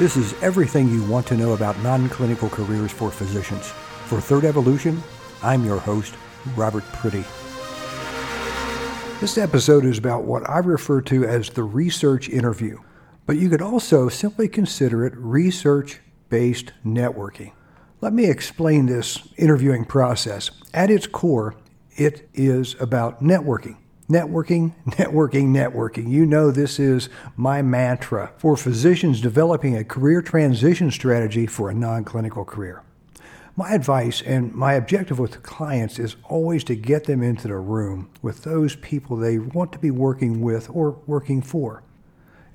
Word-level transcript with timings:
This 0.00 0.16
is 0.16 0.32
everything 0.42 0.88
you 0.88 1.04
want 1.04 1.26
to 1.26 1.36
know 1.36 1.52
about 1.52 1.78
non 1.80 2.08
clinical 2.08 2.48
careers 2.48 2.90
for 2.90 3.10
physicians. 3.10 3.68
For 4.06 4.18
Third 4.18 4.46
Evolution, 4.46 5.02
I'm 5.42 5.62
your 5.62 5.78
host, 5.78 6.14
Robert 6.56 6.84
Pretty. 6.84 7.22
This 9.20 9.36
episode 9.36 9.84
is 9.84 9.98
about 9.98 10.24
what 10.24 10.48
I 10.48 10.60
refer 10.60 11.02
to 11.02 11.26
as 11.26 11.50
the 11.50 11.64
research 11.64 12.30
interview, 12.30 12.78
but 13.26 13.36
you 13.36 13.50
could 13.50 13.60
also 13.60 14.08
simply 14.08 14.48
consider 14.48 15.04
it 15.04 15.12
research 15.18 16.00
based 16.30 16.72
networking. 16.82 17.52
Let 18.00 18.14
me 18.14 18.24
explain 18.24 18.86
this 18.86 19.18
interviewing 19.36 19.84
process. 19.84 20.50
At 20.72 20.90
its 20.90 21.06
core, 21.06 21.56
it 21.94 22.26
is 22.32 22.74
about 22.80 23.22
networking. 23.22 23.76
Networking, 24.10 24.72
networking, 24.86 25.50
networking. 25.50 26.10
You 26.10 26.26
know, 26.26 26.50
this 26.50 26.80
is 26.80 27.08
my 27.36 27.62
mantra 27.62 28.32
for 28.38 28.56
physicians 28.56 29.20
developing 29.20 29.76
a 29.76 29.84
career 29.84 30.20
transition 30.20 30.90
strategy 30.90 31.46
for 31.46 31.70
a 31.70 31.74
non 31.74 32.02
clinical 32.02 32.44
career. 32.44 32.82
My 33.54 33.72
advice 33.72 34.20
and 34.20 34.52
my 34.52 34.72
objective 34.72 35.20
with 35.20 35.44
clients 35.44 36.00
is 36.00 36.16
always 36.24 36.64
to 36.64 36.74
get 36.74 37.04
them 37.04 37.22
into 37.22 37.46
the 37.46 37.56
room 37.58 38.10
with 38.20 38.42
those 38.42 38.74
people 38.74 39.16
they 39.16 39.38
want 39.38 39.70
to 39.72 39.78
be 39.78 39.92
working 39.92 40.40
with 40.40 40.68
or 40.72 40.98
working 41.06 41.40
for. 41.40 41.84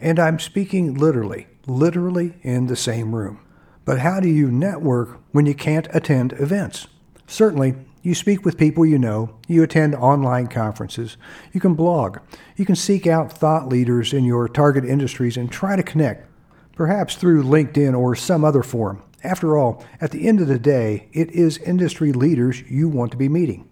And 0.01 0.19
I'm 0.19 0.39
speaking 0.39 0.95
literally, 0.95 1.47
literally 1.67 2.33
in 2.41 2.67
the 2.67 2.75
same 2.75 3.15
room. 3.15 3.39
But 3.85 3.99
how 3.99 4.19
do 4.19 4.27
you 4.27 4.51
network 4.51 5.21
when 5.31 5.45
you 5.45 5.53
can't 5.53 5.87
attend 5.93 6.33
events? 6.33 6.87
Certainly, 7.27 7.75
you 8.05 8.13
speak 8.13 8.45
with 8.45 8.57
people 8.57 8.85
you 8.85 8.99
know, 8.99 9.35
you 9.47 9.63
attend 9.63 9.95
online 9.95 10.45
conferences, 10.45 11.17
you 11.51 11.59
can 11.59 11.73
blog, 11.73 12.19
you 12.55 12.63
can 12.63 12.75
seek 12.75 13.07
out 13.07 13.31
thought 13.31 13.67
leaders 13.67 14.13
in 14.13 14.23
your 14.23 14.47
target 14.47 14.85
industries 14.85 15.37
and 15.37 15.51
try 15.51 15.75
to 15.75 15.81
connect, 15.81 16.29
perhaps 16.75 17.15
through 17.15 17.43
LinkedIn 17.43 17.97
or 17.97 18.15
some 18.15 18.45
other 18.45 18.61
forum. 18.61 19.01
After 19.23 19.57
all, 19.57 19.83
at 19.99 20.11
the 20.11 20.27
end 20.27 20.39
of 20.39 20.47
the 20.47 20.59
day, 20.59 21.09
it 21.13 21.31
is 21.31 21.57
industry 21.57 22.13
leaders 22.13 22.61
you 22.69 22.87
want 22.87 23.09
to 23.11 23.17
be 23.17 23.27
meeting. 23.27 23.67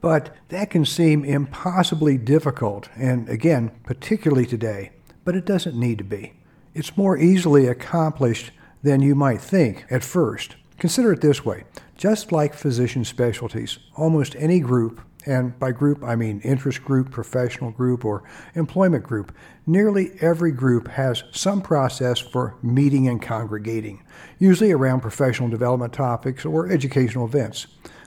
But 0.00 0.34
that 0.48 0.70
can 0.70 0.86
seem 0.86 1.24
impossibly 1.24 2.16
difficult, 2.16 2.88
and 2.96 3.28
again, 3.28 3.70
particularly 3.84 4.46
today, 4.46 4.92
but 5.24 5.34
it 5.34 5.44
doesn't 5.44 5.78
need 5.78 5.98
to 5.98 6.04
be. 6.04 6.32
It's 6.72 6.96
more 6.96 7.18
easily 7.18 7.66
accomplished 7.66 8.50
than 8.82 9.02
you 9.02 9.14
might 9.14 9.42
think 9.42 9.84
at 9.90 10.04
first. 10.04 10.56
Consider 10.78 11.12
it 11.12 11.20
this 11.20 11.44
way 11.44 11.64
just 11.98 12.30
like 12.30 12.54
physician 12.54 13.04
specialties, 13.04 13.78
almost 13.96 14.36
any 14.36 14.60
group, 14.60 15.00
and 15.26 15.58
by 15.58 15.72
group 15.72 16.02
I 16.02 16.14
mean 16.14 16.40
interest 16.40 16.82
group, 16.84 17.10
professional 17.10 17.72
group, 17.72 18.04
or 18.04 18.22
employment 18.54 19.04
group, 19.04 19.32
nearly 19.66 20.12
every 20.20 20.52
group 20.52 20.88
has 20.88 21.24
some 21.32 21.60
process 21.60 22.18
for 22.18 22.54
meeting 22.62 23.08
and 23.08 23.20
congregating, 23.20 24.02
usually 24.38 24.72
around 24.72 25.00
professional 25.00 25.48
development 25.48 25.92
topics 25.92 26.46
or 26.46 26.70
educational 26.70 27.26
events. 27.26 27.66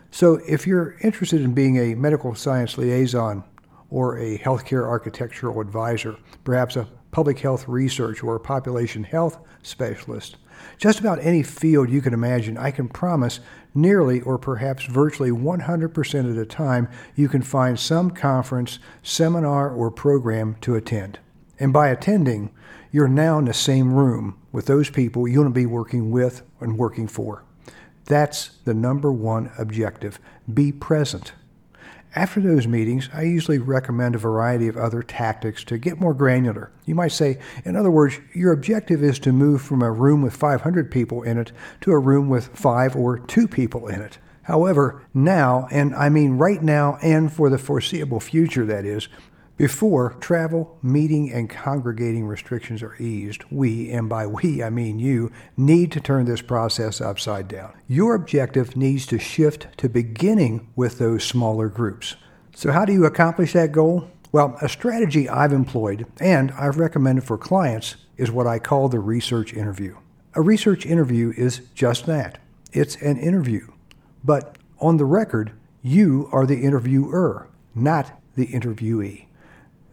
So 0.10 0.40
if 0.48 0.66
you're 0.66 0.96
interested 1.02 1.42
in 1.42 1.54
being 1.54 1.78
a 1.78 1.96
medical 1.96 2.34
science 2.34 2.78
liaison 2.78 3.44
or 3.90 4.18
a 4.18 4.38
healthcare 4.38 4.88
architectural 4.88 5.60
advisor, 5.60 6.16
perhaps 6.44 6.78
a 6.78 6.88
public 7.12 7.40
health 7.40 7.68
research 7.68 8.24
or 8.24 8.36
a 8.36 8.40
population 8.40 9.04
health 9.04 9.38
specialist, 9.64 10.38
just 10.78 11.00
about 11.00 11.20
any 11.22 11.44
field 11.44 11.90
you 11.90 12.02
can 12.02 12.14
imagine, 12.14 12.58
I 12.58 12.72
can 12.72 12.88
promise 12.88 13.40
nearly 13.74 14.22
or 14.22 14.38
perhaps 14.38 14.86
virtually 14.86 15.32
100% 15.32 16.30
of 16.30 16.36
the 16.36 16.46
time 16.46 16.90
you 17.16 17.30
can 17.30 17.42
find 17.42 17.80
some 17.80 18.12
conference, 18.12 18.80
seminar, 19.02 19.70
or 19.70 19.92
program 19.92 20.56
to 20.62 20.76
attend. 20.76 21.20
And 21.60 21.72
by 21.72 21.90
attending, 21.90 22.52
you're 22.92 23.08
now 23.08 23.40
in 23.40 23.46
the 23.46 23.54
same 23.54 23.94
room 23.94 24.38
with 24.52 24.66
those 24.66 24.90
people 24.90 25.28
you 25.28 25.42
want 25.42 25.54
to 25.54 25.60
be 25.60 25.66
working 25.66 26.12
with 26.12 26.42
and 26.60 26.78
working 26.78 27.08
for. 27.08 27.44
That's 28.06 28.58
the 28.66 28.74
number 28.74 29.12
one 29.12 29.52
objective. 29.58 30.20
Be 30.52 30.72
present. 30.72 31.34
After 32.14 32.42
those 32.42 32.68
meetings, 32.68 33.10
I 33.14 33.22
usually 33.22 33.58
recommend 33.58 34.16
a 34.16 34.20
variety 34.20 34.68
of 34.68 34.76
other 34.76 35.02
tactics 35.02 35.64
to 35.66 35.78
get 35.78 36.02
more 36.02 36.14
granular. 36.14 36.70
You 36.86 36.94
might 36.94 37.14
say, 37.14 37.40
in 37.64 37.78
other 37.78 37.90
words, 37.90 38.20
your 38.34 38.52
objective 38.52 39.02
is 39.02 39.18
to 39.20 39.32
move 39.32 39.62
from 39.62 39.82
a 39.82 39.92
room 39.92 40.22
with 40.22 40.36
500 40.36 40.92
people 40.92 41.24
in 41.24 41.38
it 41.38 41.54
to 41.82 41.92
a 41.92 42.00
room 42.00 42.28
with 42.28 42.48
five 42.48 42.98
or 42.98 43.18
two 43.18 43.48
people 43.48 43.88
in 43.88 44.02
it. 44.02 44.18
However, 44.44 45.04
now, 45.14 45.70
and 45.72 45.96
I 45.96 46.10
mean 46.10 46.38
right 46.38 46.62
now 46.62 46.98
and 47.02 47.32
for 47.32 47.50
the 47.50 47.58
foreseeable 47.58 48.20
future, 48.20 48.66
that 48.66 48.84
is, 48.84 49.08
before 49.62 50.14
travel, 50.20 50.76
meeting, 50.82 51.32
and 51.32 51.48
congregating 51.48 52.26
restrictions 52.26 52.82
are 52.82 52.96
eased, 52.96 53.44
we, 53.52 53.92
and 53.92 54.10
by 54.10 54.26
we 54.26 54.64
I 54.64 54.72
mean 54.72 54.98
you, 54.98 55.32
need 55.56 55.92
to 55.92 56.02
turn 56.02 56.26
this 56.26 56.42
process 56.42 57.00
upside 57.00 57.48
down. 57.48 57.72
Your 57.88 58.16
objective 58.16 58.76
needs 58.76 59.06
to 59.06 59.20
shift 59.20 59.68
to 59.78 59.88
beginning 59.88 60.68
with 60.76 60.98
those 60.98 61.24
smaller 61.24 61.70
groups. 61.70 62.16
So, 62.56 62.72
how 62.72 62.86
do 62.86 62.92
you 62.92 63.06
accomplish 63.06 63.54
that 63.54 63.72
goal? 63.72 64.10
Well, 64.32 64.58
a 64.64 64.68
strategy 64.68 65.30
I've 65.30 65.54
employed 65.54 66.08
and 66.20 66.50
I've 66.54 66.80
recommended 66.80 67.24
for 67.24 67.38
clients 67.38 67.98
is 68.18 68.32
what 68.32 68.48
I 68.48 68.58
call 68.58 68.90
the 68.90 68.98
research 68.98 69.54
interview. 69.54 69.96
A 70.34 70.42
research 70.42 70.88
interview 70.88 71.36
is 71.38 71.62
just 71.76 72.08
that 72.08 72.40
it's 72.74 72.96
an 72.96 73.18
interview. 73.18 73.68
But 74.24 74.58
on 74.80 74.98
the 74.98 75.06
record, 75.06 75.52
you 75.84 76.30
are 76.32 76.48
the 76.48 76.64
interviewer, 76.64 77.48
not 77.76 78.20
the 78.36 78.48
interviewee. 78.48 79.28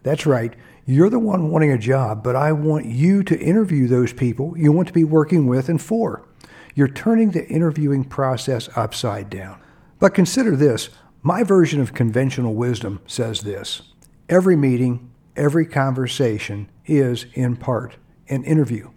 That's 0.03 0.25
right. 0.25 0.53
You're 0.85 1.09
the 1.09 1.19
one 1.19 1.49
wanting 1.49 1.71
a 1.71 1.77
job, 1.77 2.23
but 2.23 2.35
I 2.35 2.51
want 2.51 2.85
you 2.85 3.23
to 3.23 3.39
interview 3.39 3.87
those 3.87 4.13
people 4.13 4.57
you 4.57 4.71
want 4.71 4.87
to 4.87 4.93
be 4.93 5.03
working 5.03 5.45
with 5.45 5.69
and 5.69 5.81
for. 5.81 6.25
You're 6.73 6.87
turning 6.87 7.31
the 7.31 7.47
interviewing 7.47 8.05
process 8.05 8.69
upside 8.75 9.29
down. 9.29 9.59
But 9.99 10.13
consider 10.13 10.55
this 10.55 10.89
my 11.21 11.43
version 11.43 11.81
of 11.81 11.93
conventional 11.93 12.55
wisdom 12.55 13.01
says 13.05 13.41
this 13.41 13.81
every 14.29 14.55
meeting, 14.55 15.11
every 15.35 15.65
conversation 15.65 16.69
is, 16.85 17.25
in 17.33 17.57
part, 17.57 17.97
an 18.29 18.43
interview. 18.45 18.91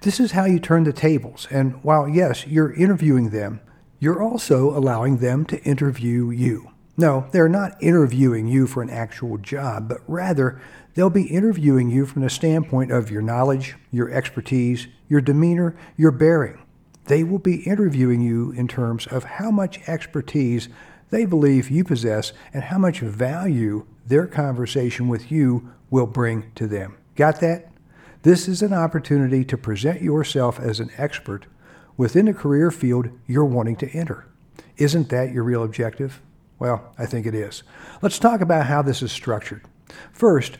This 0.00 0.18
is 0.18 0.32
how 0.32 0.44
you 0.44 0.58
turn 0.58 0.84
the 0.84 0.92
tables, 0.92 1.46
and 1.50 1.82
while, 1.84 2.08
yes, 2.08 2.46
you're 2.46 2.72
interviewing 2.72 3.30
them, 3.30 3.60
you're 3.98 4.22
also 4.22 4.76
allowing 4.76 5.18
them 5.18 5.44
to 5.46 5.62
interview 5.62 6.30
you. 6.30 6.71
No, 7.02 7.26
they're 7.32 7.48
not 7.48 7.82
interviewing 7.82 8.46
you 8.46 8.68
for 8.68 8.80
an 8.80 8.88
actual 8.88 9.36
job, 9.36 9.88
but 9.88 10.02
rather 10.06 10.62
they'll 10.94 11.10
be 11.10 11.24
interviewing 11.24 11.90
you 11.90 12.06
from 12.06 12.22
the 12.22 12.30
standpoint 12.30 12.92
of 12.92 13.10
your 13.10 13.22
knowledge, 13.22 13.74
your 13.90 14.08
expertise, 14.08 14.86
your 15.08 15.20
demeanor, 15.20 15.74
your 15.96 16.12
bearing. 16.12 16.62
They 17.06 17.24
will 17.24 17.40
be 17.40 17.64
interviewing 17.64 18.20
you 18.20 18.52
in 18.52 18.68
terms 18.68 19.08
of 19.08 19.24
how 19.24 19.50
much 19.50 19.80
expertise 19.88 20.68
they 21.10 21.24
believe 21.24 21.72
you 21.72 21.82
possess 21.82 22.32
and 22.54 22.62
how 22.62 22.78
much 22.78 23.00
value 23.00 23.84
their 24.06 24.28
conversation 24.28 25.08
with 25.08 25.32
you 25.32 25.72
will 25.90 26.06
bring 26.06 26.52
to 26.54 26.68
them. 26.68 26.96
Got 27.16 27.40
that? 27.40 27.72
This 28.22 28.46
is 28.46 28.62
an 28.62 28.72
opportunity 28.72 29.44
to 29.46 29.58
present 29.58 30.02
yourself 30.02 30.60
as 30.60 30.78
an 30.78 30.92
expert 30.96 31.46
within 31.96 32.26
the 32.26 32.32
career 32.32 32.70
field 32.70 33.08
you're 33.26 33.44
wanting 33.44 33.74
to 33.78 33.90
enter. 33.90 34.28
Isn't 34.76 35.08
that 35.08 35.32
your 35.32 35.42
real 35.42 35.64
objective? 35.64 36.20
Well, 36.62 36.94
I 36.96 37.06
think 37.06 37.26
it 37.26 37.34
is. 37.34 37.64
Let's 38.02 38.20
talk 38.20 38.40
about 38.40 38.66
how 38.66 38.82
this 38.82 39.02
is 39.02 39.10
structured. 39.10 39.64
First, 40.12 40.58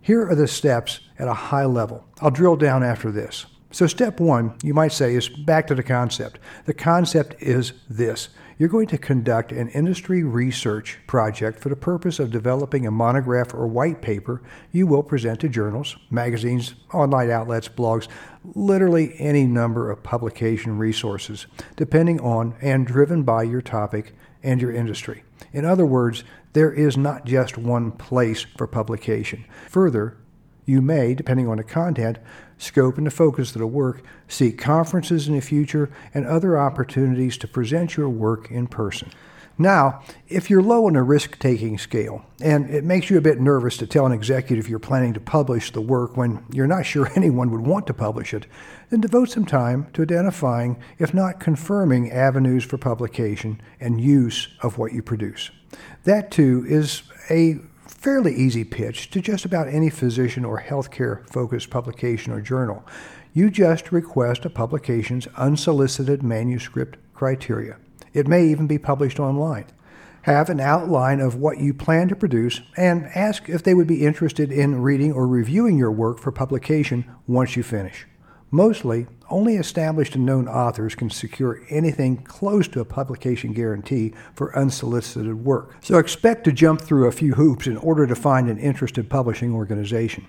here 0.00 0.24
are 0.28 0.36
the 0.36 0.46
steps 0.46 1.00
at 1.18 1.26
a 1.26 1.34
high 1.34 1.64
level. 1.64 2.04
I'll 2.20 2.30
drill 2.30 2.54
down 2.54 2.84
after 2.84 3.10
this. 3.10 3.46
So, 3.72 3.88
step 3.88 4.20
one, 4.20 4.54
you 4.62 4.72
might 4.72 4.92
say, 4.92 5.16
is 5.16 5.28
back 5.28 5.66
to 5.66 5.74
the 5.74 5.82
concept. 5.82 6.38
The 6.66 6.74
concept 6.74 7.42
is 7.42 7.72
this 7.90 8.28
you're 8.56 8.68
going 8.68 8.86
to 8.86 8.98
conduct 8.98 9.50
an 9.50 9.70
industry 9.70 10.22
research 10.22 11.00
project 11.08 11.58
for 11.58 11.70
the 11.70 11.74
purpose 11.74 12.20
of 12.20 12.30
developing 12.30 12.86
a 12.86 12.92
monograph 12.92 13.52
or 13.52 13.66
white 13.66 14.00
paper 14.00 14.42
you 14.70 14.86
will 14.86 15.02
present 15.02 15.40
to 15.40 15.48
journals, 15.48 15.96
magazines, 16.08 16.74
online 16.94 17.32
outlets, 17.32 17.66
blogs, 17.66 18.06
literally 18.54 19.16
any 19.18 19.44
number 19.44 19.90
of 19.90 20.04
publication 20.04 20.78
resources, 20.78 21.48
depending 21.74 22.20
on 22.20 22.54
and 22.60 22.86
driven 22.86 23.24
by 23.24 23.42
your 23.42 23.62
topic 23.62 24.14
and 24.42 24.60
your 24.60 24.72
industry. 24.72 25.24
In 25.52 25.64
other 25.64 25.86
words, 25.86 26.24
there 26.52 26.72
is 26.72 26.96
not 26.96 27.24
just 27.24 27.58
one 27.58 27.92
place 27.92 28.46
for 28.56 28.66
publication. 28.66 29.44
Further, 29.68 30.16
you 30.64 30.80
may, 30.80 31.14
depending 31.14 31.48
on 31.48 31.56
the 31.56 31.64
content, 31.64 32.18
scope, 32.56 32.96
and 32.96 33.06
the 33.06 33.10
focus 33.10 33.54
of 33.54 33.58
the 33.58 33.66
work, 33.66 34.02
seek 34.28 34.58
conferences 34.58 35.28
in 35.28 35.34
the 35.34 35.40
future 35.40 35.90
and 36.14 36.26
other 36.26 36.58
opportunities 36.58 37.36
to 37.38 37.48
present 37.48 37.96
your 37.96 38.08
work 38.08 38.50
in 38.50 38.66
person. 38.66 39.10
Now, 39.58 40.02
if 40.28 40.48
you're 40.48 40.62
low 40.62 40.86
on 40.86 40.94
the 40.94 41.02
risk 41.02 41.38
taking 41.38 41.78
scale, 41.78 42.24
and 42.40 42.70
it 42.70 42.84
makes 42.84 43.10
you 43.10 43.18
a 43.18 43.22
bit 43.22 43.40
nervous 43.40 43.76
to 43.78 43.86
tell 43.86 44.06
an 44.06 44.12
executive 44.12 44.68
you're 44.68 44.78
planning 44.78 45.12
to 45.14 45.20
publish 45.20 45.70
the 45.70 45.80
work 45.80 46.16
when 46.16 46.44
you're 46.50 46.66
not 46.66 46.86
sure 46.86 47.10
anyone 47.16 47.50
would 47.50 47.66
want 47.66 47.86
to 47.86 47.94
publish 47.94 48.32
it, 48.32 48.46
then 48.90 49.00
devote 49.00 49.30
some 49.30 49.46
time 49.46 49.86
to 49.92 50.02
identifying, 50.02 50.78
if 50.98 51.12
not 51.12 51.40
confirming, 51.40 52.10
avenues 52.10 52.64
for 52.64 52.78
publication 52.78 53.60
and 53.80 54.00
use 54.00 54.48
of 54.62 54.78
what 54.78 54.92
you 54.92 55.02
produce. 55.02 55.50
That, 56.04 56.30
too, 56.30 56.64
is 56.66 57.02
a 57.30 57.58
fairly 57.86 58.34
easy 58.34 58.64
pitch 58.64 59.10
to 59.10 59.20
just 59.20 59.44
about 59.44 59.68
any 59.68 59.90
physician 59.90 60.44
or 60.44 60.60
healthcare 60.60 61.28
focused 61.30 61.70
publication 61.70 62.32
or 62.32 62.40
journal. 62.40 62.84
You 63.32 63.50
just 63.50 63.92
request 63.92 64.44
a 64.44 64.50
publication's 64.50 65.26
unsolicited 65.36 66.22
manuscript 66.22 66.98
criteria. 67.14 67.76
It 68.12 68.28
may 68.28 68.46
even 68.46 68.66
be 68.66 68.78
published 68.78 69.18
online. 69.18 69.66
Have 70.22 70.50
an 70.50 70.60
outline 70.60 71.20
of 71.20 71.34
what 71.34 71.58
you 71.58 71.74
plan 71.74 72.08
to 72.08 72.16
produce 72.16 72.60
and 72.76 73.06
ask 73.14 73.48
if 73.48 73.62
they 73.62 73.74
would 73.74 73.88
be 73.88 74.04
interested 74.04 74.52
in 74.52 74.82
reading 74.82 75.12
or 75.12 75.26
reviewing 75.26 75.76
your 75.76 75.90
work 75.90 76.18
for 76.18 76.30
publication 76.30 77.04
once 77.26 77.56
you 77.56 77.62
finish. 77.62 78.06
Mostly, 78.54 79.06
only 79.30 79.56
established 79.56 80.14
and 80.14 80.26
known 80.26 80.46
authors 80.46 80.94
can 80.94 81.08
secure 81.08 81.64
anything 81.70 82.18
close 82.18 82.68
to 82.68 82.80
a 82.80 82.84
publication 82.84 83.54
guarantee 83.54 84.12
for 84.34 84.56
unsolicited 84.56 85.42
work. 85.42 85.74
So 85.80 85.96
expect 85.96 86.44
to 86.44 86.52
jump 86.52 86.82
through 86.82 87.08
a 87.08 87.12
few 87.12 87.32
hoops 87.32 87.66
in 87.66 87.78
order 87.78 88.06
to 88.06 88.14
find 88.14 88.50
an 88.50 88.58
interested 88.58 89.08
publishing 89.08 89.54
organization. 89.54 90.26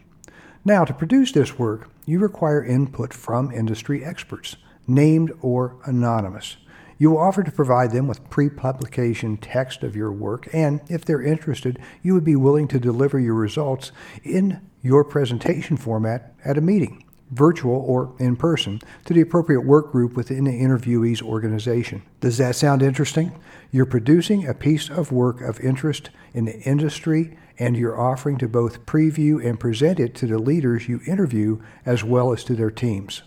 Now, 0.64 0.86
to 0.86 0.94
produce 0.94 1.34
this 1.34 1.60
work, 1.60 1.90
you 2.06 2.20
require 2.20 2.64
input 2.64 3.14
from 3.14 3.52
industry 3.52 4.06
experts, 4.06 4.56
named 4.88 5.34
or 5.42 5.76
anonymous. 5.84 6.56
You 6.98 7.18
offer 7.18 7.44
to 7.44 7.51
provide 7.51 7.92
them 7.92 8.07
with 8.07 8.30
pre 8.30 8.50
publication 8.50 9.38
text 9.38 9.84
of 9.84 9.95
your 9.95 10.12
work, 10.12 10.48
and 10.54 10.81
if 10.88 11.06
they're 11.06 11.22
interested, 11.22 11.80
you 12.01 12.13
would 12.13 12.24
be 12.24 12.36
willing 12.36 12.68
to 12.69 12.80
deliver 12.80 13.19
your 13.19 13.36
results 13.36 13.92
in 14.24 14.62
your 14.81 15.04
presentation 15.04 15.78
format 15.78 16.34
at 16.44 16.57
a 16.57 16.62
meeting 16.62 17.04
virtual 17.34 17.75
or 17.75 18.13
in 18.19 18.36
person, 18.36 18.80
to 19.06 19.13
the 19.13 19.22
appropriate 19.22 19.62
work 19.62 19.92
group 19.92 20.13
within 20.13 20.44
the 20.44 20.51
interviewee's 20.51 21.22
organization. 21.22 22.04
Does 22.19 22.38
that 22.38 22.56
sound 22.56 22.81
interesting? 22.81 23.39
You're 23.72 23.86
producing 23.86 24.48
a 24.48 24.54
piece 24.54 24.89
of 24.89 25.12
work 25.12 25.42
of 25.42 25.60
interest 25.60 26.10
in 26.34 26.46
the 26.46 26.60
industry 26.62 27.38
and 27.60 27.78
you're 27.78 28.00
offering 28.00 28.38
to 28.39 28.48
both 28.48 28.86
preview 28.86 29.44
and 29.44 29.60
present 29.60 30.00
it 30.00 30.16
to 30.16 30.28
the 30.28 30.39
leaders 30.39 30.88
you 30.88 31.01
interview 31.06 31.62
as 31.86 32.04
well 32.04 32.34
as 32.34 32.44
to 32.46 32.56
their 32.56 32.72
teams. 32.72 33.22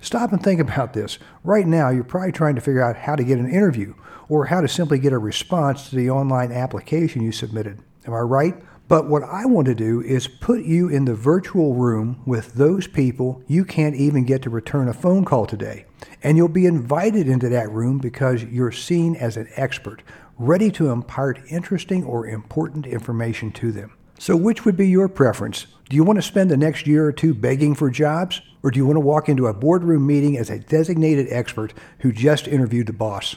Stop 0.00 0.32
and 0.32 0.42
think 0.42 0.60
about 0.60 0.92
this. 0.92 1.18
Right 1.44 1.66
now, 1.66 1.90
you're 1.90 2.04
probably 2.04 2.32
trying 2.32 2.54
to 2.54 2.60
figure 2.60 2.82
out 2.82 2.96
how 2.96 3.16
to 3.16 3.24
get 3.24 3.38
an 3.38 3.50
interview 3.50 3.94
or 4.28 4.46
how 4.46 4.60
to 4.60 4.68
simply 4.68 4.98
get 4.98 5.12
a 5.12 5.18
response 5.18 5.90
to 5.90 5.96
the 5.96 6.10
online 6.10 6.52
application 6.52 7.22
you 7.22 7.32
submitted. 7.32 7.80
Am 8.06 8.14
I 8.14 8.20
right? 8.20 8.54
But 8.90 9.08
what 9.08 9.22
I 9.22 9.46
want 9.46 9.66
to 9.66 9.74
do 9.74 10.00
is 10.00 10.26
put 10.26 10.64
you 10.64 10.88
in 10.88 11.04
the 11.04 11.14
virtual 11.14 11.74
room 11.74 12.22
with 12.26 12.54
those 12.54 12.88
people 12.88 13.40
you 13.46 13.64
can't 13.64 13.94
even 13.94 14.24
get 14.24 14.42
to 14.42 14.50
return 14.50 14.88
a 14.88 14.92
phone 14.92 15.24
call 15.24 15.46
today. 15.46 15.84
And 16.24 16.36
you'll 16.36 16.48
be 16.48 16.66
invited 16.66 17.28
into 17.28 17.48
that 17.50 17.70
room 17.70 17.98
because 17.98 18.42
you're 18.42 18.72
seen 18.72 19.14
as 19.14 19.36
an 19.36 19.48
expert, 19.54 20.02
ready 20.38 20.72
to 20.72 20.90
impart 20.90 21.40
interesting 21.48 22.02
or 22.02 22.26
important 22.26 22.84
information 22.84 23.52
to 23.52 23.70
them. 23.70 23.96
So, 24.18 24.36
which 24.36 24.64
would 24.64 24.76
be 24.76 24.88
your 24.88 25.08
preference? 25.08 25.66
Do 25.88 25.94
you 25.94 26.02
want 26.02 26.18
to 26.18 26.22
spend 26.22 26.50
the 26.50 26.56
next 26.56 26.86
year 26.86 27.06
or 27.06 27.12
two 27.12 27.32
begging 27.32 27.76
for 27.76 27.90
jobs? 27.90 28.42
Or 28.62 28.70
do 28.70 28.78
you 28.78 28.86
want 28.86 28.96
to 28.96 29.00
walk 29.00 29.28
into 29.28 29.46
a 29.46 29.54
boardroom 29.54 30.06
meeting 30.06 30.36
as 30.36 30.50
a 30.50 30.58
designated 30.58 31.26
expert 31.30 31.72
who 32.00 32.12
just 32.12 32.46
interviewed 32.48 32.86
the 32.86 32.92
boss? 32.92 33.36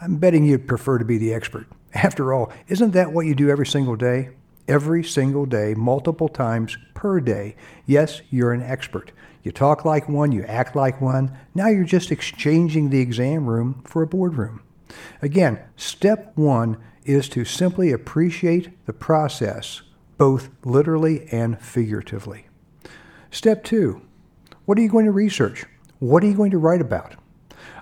I'm 0.00 0.16
betting 0.16 0.44
you'd 0.44 0.68
prefer 0.68 0.98
to 0.98 1.04
be 1.04 1.18
the 1.18 1.34
expert. 1.34 1.66
After 1.94 2.32
all, 2.32 2.52
isn't 2.68 2.92
that 2.92 3.12
what 3.12 3.26
you 3.26 3.34
do 3.34 3.50
every 3.50 3.66
single 3.66 3.96
day? 3.96 4.30
every 4.68 5.04
single 5.04 5.46
day, 5.46 5.74
multiple 5.74 6.28
times 6.28 6.76
per 6.94 7.20
day. 7.20 7.56
Yes, 7.86 8.22
you're 8.30 8.52
an 8.52 8.62
expert. 8.62 9.12
You 9.42 9.52
talk 9.52 9.84
like 9.84 10.08
one, 10.08 10.32
you 10.32 10.44
act 10.44 10.76
like 10.76 11.00
one. 11.00 11.36
Now 11.54 11.68
you're 11.68 11.84
just 11.84 12.12
exchanging 12.12 12.90
the 12.90 13.00
exam 13.00 13.46
room 13.46 13.82
for 13.86 14.02
a 14.02 14.06
boardroom. 14.06 14.62
Again, 15.20 15.60
step 15.76 16.32
one 16.36 16.78
is 17.04 17.28
to 17.30 17.44
simply 17.44 17.90
appreciate 17.90 18.86
the 18.86 18.92
process, 18.92 19.82
both 20.16 20.50
literally 20.64 21.26
and 21.32 21.60
figuratively. 21.60 22.46
Step 23.30 23.64
two, 23.64 24.02
what 24.64 24.78
are 24.78 24.80
you 24.80 24.88
going 24.88 25.06
to 25.06 25.12
research? 25.12 25.64
What 25.98 26.22
are 26.22 26.26
you 26.26 26.34
going 26.34 26.50
to 26.52 26.58
write 26.58 26.80
about? 26.80 27.14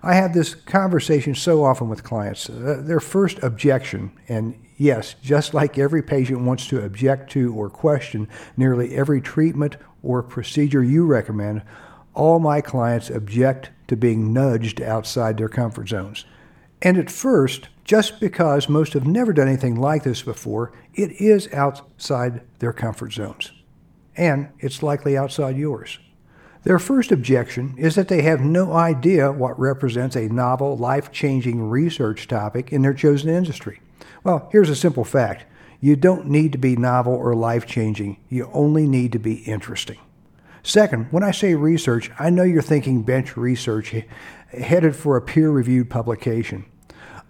I 0.03 0.15
have 0.15 0.33
this 0.33 0.55
conversation 0.55 1.35
so 1.35 1.63
often 1.65 1.89
with 1.89 2.05
clients. 2.05 2.49
Uh, 2.49 2.81
their 2.83 3.01
first 3.01 3.39
objection, 3.43 4.13
and 4.29 4.55
yes, 4.77 5.15
just 5.23 5.53
like 5.53 5.79
every 5.79 6.03
patient 6.03 6.41
wants 6.41 6.67
to 6.69 6.83
object 6.83 7.31
to 7.33 7.55
or 7.55 7.69
question 7.69 8.29
nearly 8.57 8.97
every 8.97 9.21
treatment 9.21 9.77
or 10.03 10.23
procedure 10.23 10.83
you 10.83 11.05
recommend, 11.05 11.63
all 12.15 12.39
my 12.39 12.61
clients 12.61 13.11
object 13.11 13.71
to 13.89 13.97
being 13.97 14.33
nudged 14.33 14.81
outside 14.81 15.37
their 15.37 15.49
comfort 15.49 15.89
zones. 15.89 16.25
And 16.83 16.97
at 16.97 17.11
first, 17.11 17.69
just 17.85 18.21
because 18.21 18.69
most 18.69 18.95
have 18.95 19.07
never 19.07 19.35
done 19.35 19.49
anything 19.49 19.75
like 19.75 20.05
this 20.05 20.23
before, 20.23 20.73
it 20.95 21.13
is 21.21 21.53
outside 21.53 22.41
their 22.59 22.73
comfort 22.73 23.13
zones. 23.13 23.53
And 24.17 24.49
it's 24.59 24.83
likely 24.83 25.17
outside 25.17 25.57
yours. 25.57 25.99
Their 26.63 26.79
first 26.79 27.11
objection 27.11 27.75
is 27.79 27.95
that 27.95 28.09
they 28.09 28.23
have 28.23 28.41
no 28.41 28.73
idea 28.73 29.33
what 29.33 29.59
represents 29.59 30.15
a 30.15 30.29
novel, 30.29 30.77
life 30.77 31.11
changing 31.11 31.71
research 31.71 32.29
topic 32.29 32.73
in 32.73 32.83
their 32.83 32.93
chosen 32.93 33.31
industry. 33.31 33.81
Well, 34.23 34.49
here's 34.53 34.69
a 34.69 34.77
simple 34.77 35.05
fact 35.05 35.47
you 35.81 35.97
don't 35.97 36.27
need 36.27 36.53
to 36.53 36.59
be 36.59 36.77
novel 36.77 37.15
or 37.15 37.35
life 37.35 37.67
changing, 37.67 38.19
you 38.29 38.51
only 38.53 38.87
need 38.87 39.13
to 39.13 39.19
be 39.19 39.37
interesting. 39.45 39.99
Second, 40.63 41.07
when 41.11 41.23
I 41.23 41.31
say 41.31 41.55
research, 41.55 42.11
I 42.19 42.29
know 42.29 42.43
you're 42.43 42.61
thinking 42.61 43.03
bench 43.03 43.35
research 43.39 43.95
headed 44.49 44.95
for 44.95 45.17
a 45.17 45.23
peer 45.23 45.51
reviewed 45.51 45.89
publication. 45.89 46.67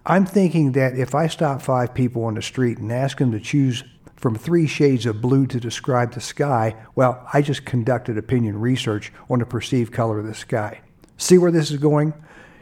I'm 0.04 0.26
thinking 0.26 0.72
that 0.72 0.98
if 0.98 1.14
I 1.14 1.28
stop 1.28 1.62
five 1.62 1.94
people 1.94 2.24
on 2.24 2.34
the 2.34 2.42
street 2.42 2.78
and 2.78 2.90
ask 2.90 3.18
them 3.18 3.30
to 3.30 3.38
choose 3.38 3.84
from 4.20 4.36
three 4.36 4.66
shades 4.66 5.06
of 5.06 5.22
blue 5.22 5.46
to 5.46 5.58
describe 5.58 6.12
the 6.12 6.20
sky, 6.20 6.76
well, 6.94 7.26
I 7.32 7.40
just 7.40 7.64
conducted 7.64 8.18
opinion 8.18 8.60
research 8.60 9.10
on 9.30 9.38
the 9.38 9.46
perceived 9.46 9.94
color 9.94 10.18
of 10.18 10.26
the 10.26 10.34
sky. 10.34 10.82
See 11.16 11.38
where 11.38 11.50
this 11.50 11.70
is 11.70 11.78
going? 11.78 12.12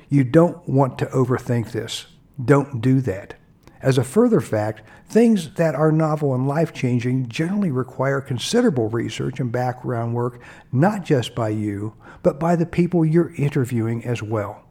You 0.08 0.22
don't 0.22 0.66
want 0.68 1.00
to 1.00 1.06
overthink 1.06 1.72
this. 1.72 2.06
Don't 2.42 2.80
do 2.80 3.00
that. 3.00 3.34
As 3.82 3.98
a 3.98 4.04
further 4.04 4.40
fact, 4.40 4.82
things 5.08 5.54
that 5.54 5.74
are 5.74 5.90
novel 5.90 6.32
and 6.32 6.46
life 6.46 6.72
changing 6.72 7.28
generally 7.28 7.72
require 7.72 8.20
considerable 8.20 8.88
research 8.88 9.40
and 9.40 9.50
background 9.50 10.14
work, 10.14 10.40
not 10.70 11.04
just 11.04 11.34
by 11.34 11.48
you, 11.48 11.94
but 12.22 12.38
by 12.38 12.54
the 12.54 12.66
people 12.66 13.04
you're 13.04 13.34
interviewing 13.34 14.04
as 14.04 14.22
well. 14.22 14.62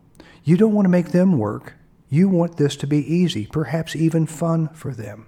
You 0.45 0.55
don't 0.55 0.73
want 0.73 0.85
to 0.85 0.89
make 0.89 1.09
them 1.09 1.37
work. 1.37 1.73
You 2.09 2.29
want 2.29 2.55
this 2.55 2.77
to 2.77 2.87
be 2.87 2.99
easy, 3.13 3.45
perhaps 3.45 3.93
even 3.93 4.25
fun 4.25 4.69
for 4.69 4.93
them. 4.93 5.27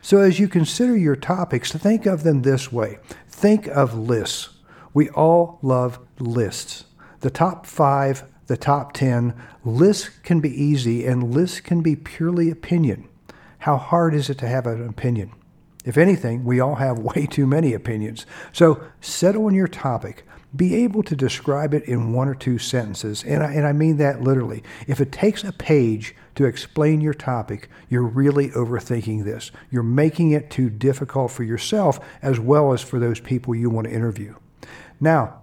So, 0.00 0.18
as 0.18 0.38
you 0.38 0.48
consider 0.48 0.96
your 0.96 1.16
topics, 1.16 1.72
think 1.72 2.06
of 2.06 2.22
them 2.22 2.42
this 2.42 2.72
way 2.72 2.98
think 3.28 3.66
of 3.66 3.94
lists. 3.94 4.50
We 4.94 5.08
all 5.10 5.58
love 5.62 5.98
lists. 6.20 6.84
The 7.20 7.30
top 7.30 7.66
five, 7.66 8.24
the 8.46 8.56
top 8.56 8.92
10, 8.92 9.34
lists 9.64 10.10
can 10.22 10.40
be 10.40 10.50
easy 10.50 11.06
and 11.06 11.34
lists 11.34 11.60
can 11.60 11.80
be 11.80 11.96
purely 11.96 12.50
opinion. 12.50 13.08
How 13.58 13.76
hard 13.76 14.14
is 14.14 14.28
it 14.28 14.38
to 14.38 14.48
have 14.48 14.66
an 14.66 14.86
opinion? 14.86 15.32
If 15.84 15.96
anything, 15.96 16.44
we 16.44 16.60
all 16.60 16.76
have 16.76 16.98
way 17.16 17.26
too 17.26 17.46
many 17.46 17.72
opinions. 17.74 18.26
So 18.52 18.82
settle 19.00 19.46
on 19.46 19.54
your 19.54 19.68
topic. 19.68 20.26
Be 20.54 20.74
able 20.84 21.02
to 21.04 21.16
describe 21.16 21.72
it 21.72 21.84
in 21.84 22.12
one 22.12 22.28
or 22.28 22.34
two 22.34 22.58
sentences. 22.58 23.24
And 23.24 23.42
I, 23.42 23.52
and 23.52 23.66
I 23.66 23.72
mean 23.72 23.96
that 23.96 24.20
literally. 24.20 24.62
If 24.86 25.00
it 25.00 25.10
takes 25.10 25.42
a 25.44 25.52
page 25.52 26.14
to 26.34 26.44
explain 26.44 27.00
your 27.00 27.14
topic, 27.14 27.68
you're 27.88 28.02
really 28.02 28.50
overthinking 28.50 29.24
this. 29.24 29.50
You're 29.70 29.82
making 29.82 30.30
it 30.30 30.50
too 30.50 30.70
difficult 30.70 31.30
for 31.30 31.42
yourself 31.42 32.00
as 32.22 32.40
well 32.40 32.72
as 32.72 32.82
for 32.82 32.98
those 32.98 33.20
people 33.20 33.54
you 33.54 33.70
want 33.70 33.86
to 33.86 33.92
interview. 33.92 34.34
Now, 35.00 35.42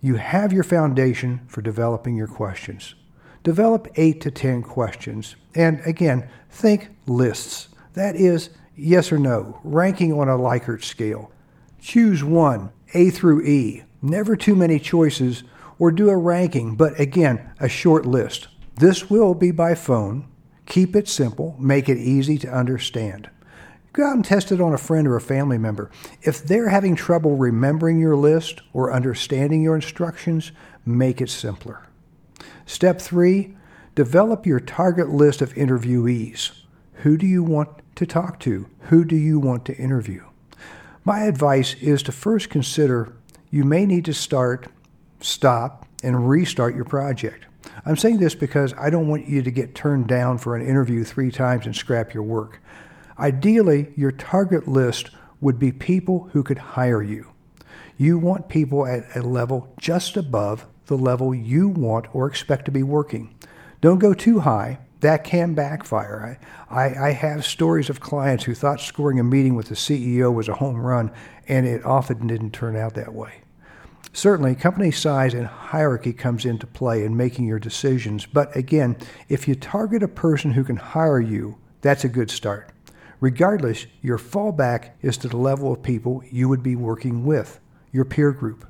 you 0.00 0.16
have 0.16 0.52
your 0.52 0.64
foundation 0.64 1.40
for 1.46 1.60
developing 1.60 2.16
your 2.16 2.26
questions. 2.26 2.94
Develop 3.42 3.88
eight 3.96 4.20
to 4.22 4.30
10 4.30 4.62
questions. 4.62 5.36
And 5.54 5.80
again, 5.84 6.28
think 6.50 6.88
lists. 7.06 7.68
That 7.94 8.16
is, 8.16 8.50
yes 8.76 9.12
or 9.12 9.18
no, 9.18 9.60
ranking 9.62 10.12
on 10.12 10.28
a 10.28 10.38
Likert 10.38 10.84
scale. 10.84 11.30
Choose 11.80 12.22
one, 12.22 12.70
A 12.94 13.10
through 13.10 13.44
E. 13.44 13.82
Never 14.02 14.36
too 14.36 14.54
many 14.54 14.78
choices, 14.78 15.42
or 15.78 15.90
do 15.90 16.08
a 16.08 16.16
ranking, 16.16 16.76
but 16.76 16.98
again, 17.00 17.50
a 17.58 17.68
short 17.68 18.06
list. 18.06 18.48
This 18.76 19.10
will 19.10 19.34
be 19.34 19.50
by 19.50 19.74
phone. 19.74 20.26
Keep 20.70 20.94
it 20.94 21.08
simple, 21.08 21.56
make 21.58 21.88
it 21.88 21.98
easy 21.98 22.38
to 22.38 22.48
understand. 22.48 23.28
Go 23.92 24.06
out 24.06 24.14
and 24.14 24.24
test 24.24 24.52
it 24.52 24.60
on 24.60 24.72
a 24.72 24.78
friend 24.78 25.08
or 25.08 25.16
a 25.16 25.20
family 25.20 25.58
member. 25.58 25.90
If 26.22 26.44
they're 26.44 26.68
having 26.68 26.94
trouble 26.94 27.36
remembering 27.36 27.98
your 27.98 28.14
list 28.14 28.60
or 28.72 28.92
understanding 28.92 29.62
your 29.62 29.74
instructions, 29.74 30.52
make 30.86 31.20
it 31.20 31.28
simpler. 31.28 31.88
Step 32.66 33.00
three, 33.00 33.56
develop 33.96 34.46
your 34.46 34.60
target 34.60 35.08
list 35.08 35.42
of 35.42 35.52
interviewees. 35.54 36.52
Who 37.02 37.16
do 37.16 37.26
you 37.26 37.42
want 37.42 37.70
to 37.96 38.06
talk 38.06 38.38
to? 38.40 38.68
Who 38.82 39.04
do 39.04 39.16
you 39.16 39.40
want 39.40 39.64
to 39.64 39.76
interview? 39.76 40.22
My 41.04 41.24
advice 41.24 41.74
is 41.80 42.00
to 42.04 42.12
first 42.12 42.48
consider 42.48 43.12
you 43.50 43.64
may 43.64 43.86
need 43.86 44.04
to 44.04 44.14
start, 44.14 44.68
stop, 45.18 45.88
and 46.04 46.28
restart 46.28 46.76
your 46.76 46.84
project. 46.84 47.46
I'm 47.84 47.96
saying 47.96 48.18
this 48.18 48.34
because 48.34 48.74
I 48.74 48.90
don't 48.90 49.08
want 49.08 49.28
you 49.28 49.42
to 49.42 49.50
get 49.50 49.74
turned 49.74 50.06
down 50.06 50.38
for 50.38 50.56
an 50.56 50.66
interview 50.66 51.04
three 51.04 51.30
times 51.30 51.66
and 51.66 51.74
scrap 51.74 52.14
your 52.14 52.22
work. 52.22 52.60
Ideally, 53.18 53.92
your 53.96 54.12
target 54.12 54.66
list 54.66 55.10
would 55.40 55.58
be 55.58 55.72
people 55.72 56.30
who 56.32 56.42
could 56.42 56.58
hire 56.58 57.02
you. 57.02 57.32
You 57.96 58.18
want 58.18 58.48
people 58.48 58.86
at 58.86 59.14
a 59.14 59.22
level 59.22 59.74
just 59.78 60.16
above 60.16 60.66
the 60.86 60.96
level 60.96 61.34
you 61.34 61.68
want 61.68 62.06
or 62.14 62.26
expect 62.26 62.64
to 62.64 62.70
be 62.70 62.82
working. 62.82 63.34
Don't 63.80 63.98
go 63.98 64.14
too 64.14 64.40
high. 64.40 64.78
That 65.00 65.24
can 65.24 65.54
backfire. 65.54 66.38
I, 66.70 66.82
I, 66.84 67.08
I 67.08 67.10
have 67.12 67.46
stories 67.46 67.88
of 67.88 68.00
clients 68.00 68.44
who 68.44 68.54
thought 68.54 68.80
scoring 68.80 69.18
a 69.18 69.24
meeting 69.24 69.54
with 69.54 69.68
the 69.68 69.74
CEO 69.74 70.32
was 70.32 70.48
a 70.48 70.54
home 70.54 70.78
run, 70.78 71.10
and 71.48 71.66
it 71.66 71.84
often 71.84 72.26
didn't 72.26 72.52
turn 72.52 72.76
out 72.76 72.94
that 72.94 73.14
way. 73.14 73.42
Certainly, 74.12 74.56
company 74.56 74.90
size 74.90 75.34
and 75.34 75.46
hierarchy 75.46 76.12
comes 76.12 76.44
into 76.44 76.66
play 76.66 77.04
in 77.04 77.16
making 77.16 77.46
your 77.46 77.60
decisions, 77.60 78.26
but 78.26 78.54
again, 78.56 78.96
if 79.28 79.46
you 79.46 79.54
target 79.54 80.02
a 80.02 80.08
person 80.08 80.52
who 80.52 80.64
can 80.64 80.76
hire 80.76 81.20
you, 81.20 81.58
that's 81.80 82.04
a 82.04 82.08
good 82.08 82.30
start. 82.30 82.72
Regardless, 83.20 83.86
your 84.02 84.18
fallback 84.18 84.90
is 85.00 85.16
to 85.18 85.28
the 85.28 85.36
level 85.36 85.72
of 85.72 85.82
people 85.82 86.24
you 86.30 86.48
would 86.48 86.62
be 86.62 86.74
working 86.74 87.24
with, 87.24 87.60
your 87.92 88.04
peer 88.04 88.32
group. 88.32 88.66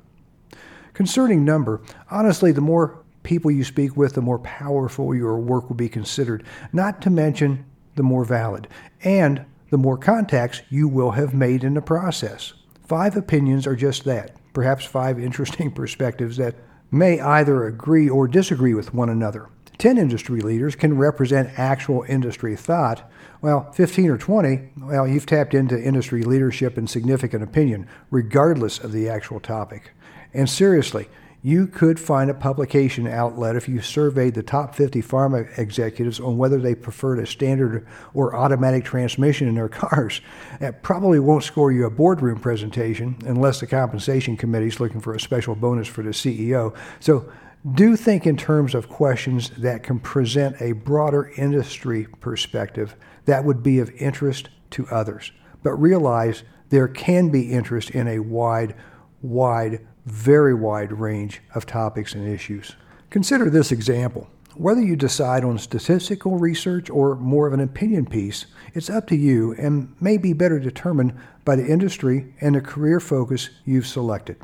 Concerning 0.93 1.43
number, 1.43 1.81
honestly, 2.11 2.51
the 2.51 2.61
more 2.61 3.03
people 3.23 3.49
you 3.49 3.63
speak 3.63 3.97
with, 3.97 4.13
the 4.13 4.21
more 4.21 4.39
powerful 4.39 5.15
your 5.15 5.39
work 5.39 5.69
will 5.69 5.75
be 5.75 5.89
considered, 5.89 6.43
not 6.71 7.01
to 7.01 7.09
mention 7.09 7.65
the 7.95 8.03
more 8.03 8.25
valid, 8.25 8.67
and 9.03 9.43
the 9.71 9.77
more 9.77 9.97
contacts 9.97 10.61
you 10.69 10.87
will 10.87 11.11
have 11.11 11.33
made 11.33 11.63
in 11.63 11.73
the 11.73 11.81
process. 11.81 12.53
Five 12.85 13.15
opinions 13.15 13.65
are 13.65 13.75
just 13.75 14.03
that 14.03 14.35
perhaps 14.53 14.85
five 14.85 15.19
interesting 15.19 15.71
perspectives 15.75 16.37
that 16.37 16.55
may 16.91 17.19
either 17.19 17.65
agree 17.65 18.09
or 18.09 18.27
disagree 18.27 18.73
with 18.73 18.93
one 18.93 19.09
another. 19.09 19.47
10 19.77 19.97
industry 19.97 20.41
leaders 20.41 20.75
can 20.75 20.95
represent 20.95 21.57
actual 21.57 22.05
industry 22.07 22.55
thought, 22.55 23.09
well, 23.41 23.71
15 23.71 24.11
or 24.11 24.17
20, 24.17 24.69
well, 24.77 25.07
you've 25.07 25.25
tapped 25.25 25.55
into 25.55 25.81
industry 25.81 26.21
leadership 26.21 26.77
and 26.77 26.87
significant 26.87 27.41
opinion, 27.41 27.87
regardless 28.11 28.77
of 28.77 28.91
the 28.91 29.09
actual 29.09 29.39
topic. 29.39 29.91
And 30.33 30.47
seriously, 30.47 31.09
you 31.43 31.65
could 31.65 31.99
find 31.99 32.29
a 32.29 32.35
publication 32.35 33.07
outlet 33.07 33.55
if 33.55 33.67
you 33.67 33.81
surveyed 33.81 34.35
the 34.35 34.43
top 34.43 34.75
50 34.75 35.01
pharma 35.01 35.57
executives 35.57 36.19
on 36.19 36.37
whether 36.37 36.59
they 36.59 36.75
preferred 36.75 37.17
a 37.17 37.25
standard 37.25 37.87
or 38.13 38.35
automatic 38.35 38.85
transmission 38.85 39.47
in 39.47 39.55
their 39.55 39.69
cars. 39.69 40.21
That 40.59 40.83
probably 40.83 41.19
won't 41.19 41.43
score 41.43 41.71
you 41.71 41.85
a 41.85 41.89
boardroom 41.89 42.39
presentation 42.39 43.17
unless 43.25 43.59
the 43.59 43.67
compensation 43.67 44.37
committee 44.37 44.67
is 44.67 44.79
looking 44.79 45.01
for 45.01 45.15
a 45.15 45.19
special 45.19 45.55
bonus 45.55 45.87
for 45.87 46.03
the 46.03 46.11
CEO. 46.11 46.75
So 46.99 47.31
do 47.73 47.95
think 47.95 48.27
in 48.27 48.37
terms 48.37 48.75
of 48.75 48.89
questions 48.89 49.49
that 49.51 49.83
can 49.83 49.99
present 49.99 50.55
a 50.59 50.73
broader 50.73 51.31
industry 51.37 52.07
perspective 52.19 52.95
that 53.25 53.45
would 53.45 53.63
be 53.63 53.79
of 53.79 53.89
interest 53.91 54.49
to 54.71 54.87
others. 54.89 55.31
But 55.63 55.73
realize 55.73 56.43
there 56.69 56.87
can 56.87 57.29
be 57.29 57.51
interest 57.51 57.91
in 57.91 58.07
a 58.07 58.19
wide, 58.19 58.75
wide 59.21 59.85
very 60.05 60.53
wide 60.53 60.91
range 60.91 61.41
of 61.53 61.65
topics 61.65 62.13
and 62.13 62.27
issues. 62.27 62.75
Consider 63.09 63.49
this 63.49 63.71
example. 63.71 64.27
Whether 64.55 64.81
you 64.81 64.95
decide 64.95 65.45
on 65.45 65.57
statistical 65.57 66.37
research 66.37 66.89
or 66.89 67.15
more 67.15 67.47
of 67.47 67.53
an 67.53 67.61
opinion 67.61 68.05
piece, 68.05 68.47
it's 68.73 68.89
up 68.89 69.07
to 69.07 69.15
you 69.15 69.53
and 69.53 69.95
may 70.01 70.17
be 70.17 70.33
better 70.33 70.59
determined 70.59 71.17
by 71.45 71.55
the 71.55 71.65
industry 71.65 72.33
and 72.41 72.55
the 72.55 72.61
career 72.61 72.99
focus 72.99 73.49
you've 73.65 73.87
selected. 73.87 74.37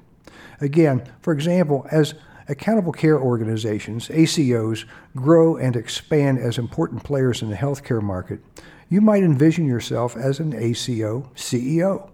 Again, 0.61 1.03
for 1.21 1.33
example, 1.33 1.85
as 1.91 2.13
accountable 2.47 2.93
care 2.93 3.19
organizations, 3.19 4.07
ACOs, 4.07 4.85
grow 5.15 5.57
and 5.57 5.75
expand 5.75 6.39
as 6.39 6.57
important 6.57 7.03
players 7.03 7.41
in 7.41 7.49
the 7.49 7.55
healthcare 7.55 8.01
market, 8.01 8.39
you 8.89 9.01
might 9.01 9.23
envision 9.23 9.65
yourself 9.65 10.15
as 10.15 10.39
an 10.39 10.53
ACO 10.53 11.29
CEO. 11.35 12.09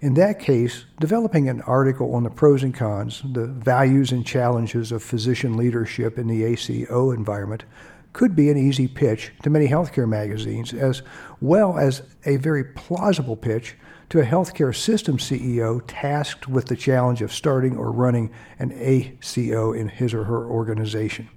In 0.00 0.14
that 0.14 0.38
case, 0.38 0.84
developing 1.00 1.48
an 1.48 1.62
article 1.62 2.14
on 2.14 2.24
the 2.24 2.30
pros 2.30 2.62
and 2.62 2.74
cons, 2.74 3.22
the 3.24 3.46
values 3.46 4.12
and 4.12 4.26
challenges 4.26 4.92
of 4.92 5.02
physician 5.02 5.56
leadership 5.56 6.18
in 6.18 6.26
the 6.26 6.44
ACO 6.44 7.10
environment, 7.10 7.64
could 8.12 8.36
be 8.36 8.48
an 8.48 8.56
easy 8.56 8.86
pitch 8.86 9.32
to 9.42 9.50
many 9.50 9.68
healthcare 9.68 10.08
magazines, 10.08 10.72
as 10.72 11.02
well 11.40 11.78
as 11.78 12.02
a 12.24 12.36
very 12.36 12.64
plausible 12.64 13.36
pitch 13.36 13.76
to 14.10 14.20
a 14.20 14.24
healthcare 14.24 14.74
system 14.74 15.18
CEO 15.18 15.82
tasked 15.86 16.48
with 16.48 16.66
the 16.66 16.76
challenge 16.76 17.22
of 17.22 17.32
starting 17.32 17.76
or 17.76 17.90
running 17.90 18.30
an 18.58 18.72
ACO 18.72 19.72
in 19.72 19.88
his 19.88 20.14
or 20.14 20.24
her 20.24 20.46
organization. 20.46 21.28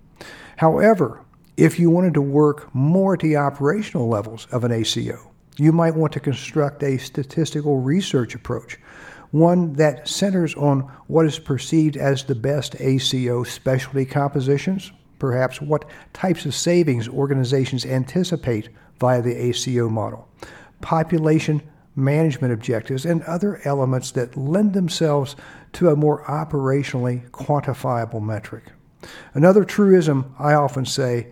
However, 0.57 1.23
if 1.55 1.79
you 1.79 1.89
wanted 1.89 2.13
to 2.13 2.21
work 2.21 2.73
more 2.75 3.15
at 3.15 3.21
the 3.21 3.37
operational 3.37 4.07
levels 4.07 4.45
of 4.51 4.63
an 4.63 4.71
ACO, 4.71 5.31
you 5.57 5.71
might 5.71 5.95
want 5.95 6.13
to 6.13 6.19
construct 6.19 6.83
a 6.83 6.97
statistical 6.97 7.79
research 7.79 8.35
approach, 8.35 8.79
one 9.31 9.73
that 9.73 10.07
centers 10.07 10.55
on 10.55 10.81
what 11.07 11.25
is 11.25 11.39
perceived 11.39 11.97
as 11.97 12.23
the 12.23 12.35
best 12.35 12.75
ACO 12.79 13.43
specialty 13.43 14.05
compositions, 14.05 14.91
perhaps 15.19 15.61
what 15.61 15.85
types 16.13 16.45
of 16.45 16.55
savings 16.55 17.09
organizations 17.09 17.85
anticipate 17.85 18.69
via 18.99 19.21
the 19.21 19.35
ACO 19.35 19.89
model, 19.89 20.27
population 20.81 21.61
management 21.95 22.53
objectives, 22.53 23.05
and 23.05 23.23
other 23.23 23.59
elements 23.65 24.11
that 24.11 24.37
lend 24.37 24.73
themselves 24.73 25.35
to 25.73 25.89
a 25.89 25.95
more 25.95 26.23
operationally 26.25 27.27
quantifiable 27.31 28.21
metric. 28.21 28.65
Another 29.33 29.63
truism 29.63 30.33
I 30.39 30.53
often 30.53 30.85
say 30.85 31.27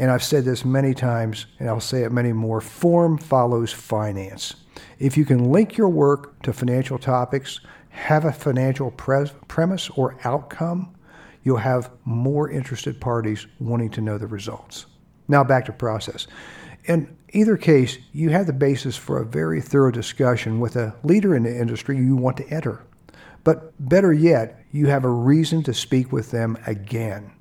and 0.00 0.10
I've 0.10 0.24
said 0.24 0.46
this 0.46 0.64
many 0.64 0.94
times, 0.94 1.44
and 1.58 1.68
I'll 1.68 1.78
say 1.78 2.04
it 2.04 2.10
many 2.10 2.32
more 2.32 2.62
form 2.62 3.18
follows 3.18 3.70
finance. 3.70 4.54
If 4.98 5.18
you 5.18 5.26
can 5.26 5.52
link 5.52 5.76
your 5.76 5.90
work 5.90 6.40
to 6.44 6.54
financial 6.54 6.98
topics, 6.98 7.60
have 7.90 8.24
a 8.24 8.32
financial 8.32 8.92
pre- 8.92 9.30
premise 9.46 9.90
or 9.90 10.16
outcome, 10.24 10.96
you'll 11.44 11.58
have 11.58 11.90
more 12.06 12.50
interested 12.50 12.98
parties 12.98 13.46
wanting 13.58 13.90
to 13.90 14.00
know 14.00 14.16
the 14.16 14.26
results. 14.26 14.86
Now 15.28 15.44
back 15.44 15.66
to 15.66 15.72
process. 15.72 16.26
In 16.86 17.14
either 17.34 17.58
case, 17.58 17.98
you 18.14 18.30
have 18.30 18.46
the 18.46 18.54
basis 18.54 18.96
for 18.96 19.18
a 19.18 19.26
very 19.26 19.60
thorough 19.60 19.90
discussion 19.90 20.60
with 20.60 20.76
a 20.76 20.96
leader 21.04 21.36
in 21.36 21.42
the 21.42 21.54
industry 21.54 21.98
you 21.98 22.16
want 22.16 22.38
to 22.38 22.48
enter. 22.48 22.82
But 23.44 23.74
better 23.78 24.14
yet, 24.14 24.64
you 24.72 24.86
have 24.86 25.04
a 25.04 25.10
reason 25.10 25.62
to 25.64 25.74
speak 25.74 26.10
with 26.10 26.30
them 26.30 26.56
again 26.66 27.32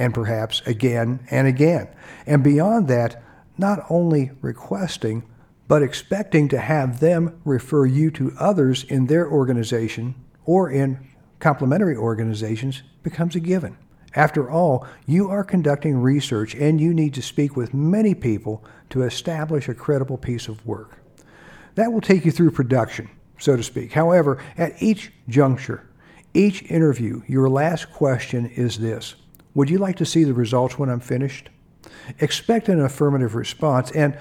and 0.00 0.14
perhaps 0.14 0.62
again 0.64 1.20
and 1.30 1.46
again. 1.46 1.86
And 2.26 2.42
beyond 2.42 2.88
that, 2.88 3.22
not 3.58 3.84
only 3.90 4.30
requesting, 4.40 5.24
but 5.68 5.82
expecting 5.82 6.48
to 6.48 6.58
have 6.58 7.00
them 7.00 7.38
refer 7.44 7.84
you 7.84 8.10
to 8.12 8.32
others 8.38 8.82
in 8.84 9.06
their 9.06 9.30
organization 9.30 10.14
or 10.46 10.70
in 10.70 11.06
complementary 11.38 11.96
organizations 11.96 12.82
becomes 13.02 13.36
a 13.36 13.40
given. 13.40 13.76
After 14.14 14.50
all, 14.50 14.86
you 15.06 15.28
are 15.28 15.44
conducting 15.44 15.98
research 15.98 16.54
and 16.54 16.80
you 16.80 16.94
need 16.94 17.12
to 17.14 17.22
speak 17.22 17.54
with 17.54 17.74
many 17.74 18.14
people 18.14 18.64
to 18.88 19.02
establish 19.02 19.68
a 19.68 19.74
credible 19.74 20.16
piece 20.16 20.48
of 20.48 20.64
work. 20.66 20.98
That 21.74 21.92
will 21.92 22.00
take 22.00 22.24
you 22.24 22.32
through 22.32 22.52
production, 22.52 23.10
so 23.38 23.54
to 23.54 23.62
speak. 23.62 23.92
However, 23.92 24.42
at 24.56 24.82
each 24.82 25.12
juncture, 25.28 25.86
each 26.32 26.62
interview, 26.64 27.22
your 27.28 27.50
last 27.50 27.92
question 27.92 28.46
is 28.46 28.78
this 28.78 29.14
would 29.54 29.70
you 29.70 29.78
like 29.78 29.96
to 29.96 30.06
see 30.06 30.24
the 30.24 30.34
results 30.34 30.78
when 30.78 30.88
I'm 30.88 31.00
finished? 31.00 31.50
Expect 32.18 32.68
an 32.68 32.80
affirmative 32.80 33.34
response 33.34 33.90
and 33.92 34.18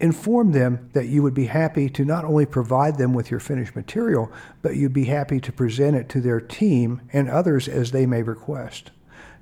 inform 0.00 0.52
them 0.52 0.90
that 0.92 1.08
you 1.08 1.22
would 1.22 1.34
be 1.34 1.46
happy 1.46 1.88
to 1.88 2.04
not 2.04 2.24
only 2.24 2.46
provide 2.46 2.98
them 2.98 3.14
with 3.14 3.30
your 3.30 3.40
finished 3.40 3.76
material, 3.76 4.30
but 4.62 4.76
you'd 4.76 4.92
be 4.92 5.04
happy 5.04 5.40
to 5.40 5.52
present 5.52 5.96
it 5.96 6.08
to 6.10 6.20
their 6.20 6.40
team 6.40 7.00
and 7.12 7.30
others 7.30 7.68
as 7.68 7.90
they 7.90 8.04
may 8.04 8.22
request. 8.22 8.90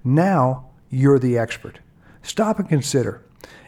Now 0.05 0.71
you're 0.91 1.19
the 1.19 1.39
expert. 1.39 1.81
Stop 2.23 2.59
and 2.59 2.69
consider. 2.69 3.25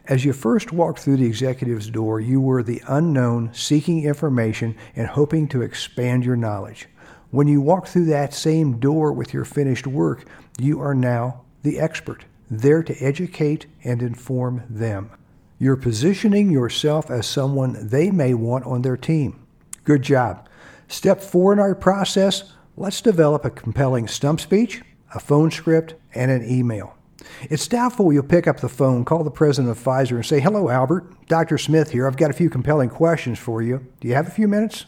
As 0.06 0.24
you 0.24 0.34
first 0.34 0.72
walked 0.72 0.98
through 0.98 1.16
the 1.16 1.26
executive's 1.26 1.88
door, 1.88 2.20
you 2.20 2.40
were 2.40 2.62
the 2.62 2.82
unknown 2.86 3.52
seeking 3.54 4.04
information 4.04 4.76
and 4.94 5.06
hoping 5.08 5.48
to 5.48 5.62
expand 5.62 6.24
your 6.24 6.36
knowledge. 6.36 6.88
When 7.30 7.48
you 7.48 7.60
walk 7.62 7.86
through 7.86 8.04
that 8.06 8.34
same 8.34 8.78
door 8.78 9.12
with 9.12 9.32
your 9.32 9.46
finished 9.46 9.86
work, 9.86 10.26
you 10.58 10.80
are 10.80 10.94
now 10.94 11.44
the 11.64 11.80
expert, 11.80 12.26
there 12.48 12.82
to 12.82 12.94
educate 13.04 13.66
and 13.82 14.02
inform 14.02 14.62
them. 14.68 15.10
You're 15.58 15.76
positioning 15.76 16.50
yourself 16.50 17.10
as 17.10 17.26
someone 17.26 17.88
they 17.88 18.10
may 18.10 18.34
want 18.34 18.66
on 18.66 18.82
their 18.82 18.96
team. 18.96 19.44
Good 19.82 20.02
job. 20.02 20.48
Step 20.88 21.20
four 21.20 21.52
in 21.52 21.58
our 21.58 21.74
process 21.74 22.52
let's 22.76 23.00
develop 23.00 23.44
a 23.44 23.50
compelling 23.50 24.08
stump 24.08 24.40
speech, 24.40 24.82
a 25.14 25.20
phone 25.20 25.50
script, 25.50 25.94
and 26.14 26.30
an 26.30 26.48
email. 26.48 26.96
It's 27.42 27.68
doubtful 27.68 28.12
you'll 28.12 28.24
pick 28.24 28.46
up 28.46 28.60
the 28.60 28.68
phone, 28.68 29.04
call 29.04 29.24
the 29.24 29.30
president 29.30 29.70
of 29.70 29.82
Pfizer, 29.82 30.16
and 30.16 30.26
say, 30.26 30.40
Hello, 30.40 30.68
Albert. 30.68 31.26
Dr. 31.28 31.56
Smith 31.56 31.92
here. 31.92 32.06
I've 32.06 32.16
got 32.16 32.30
a 32.30 32.34
few 32.34 32.50
compelling 32.50 32.90
questions 32.90 33.38
for 33.38 33.62
you. 33.62 33.86
Do 34.00 34.08
you 34.08 34.14
have 34.14 34.28
a 34.28 34.32
few 34.32 34.48
minutes? 34.48 34.86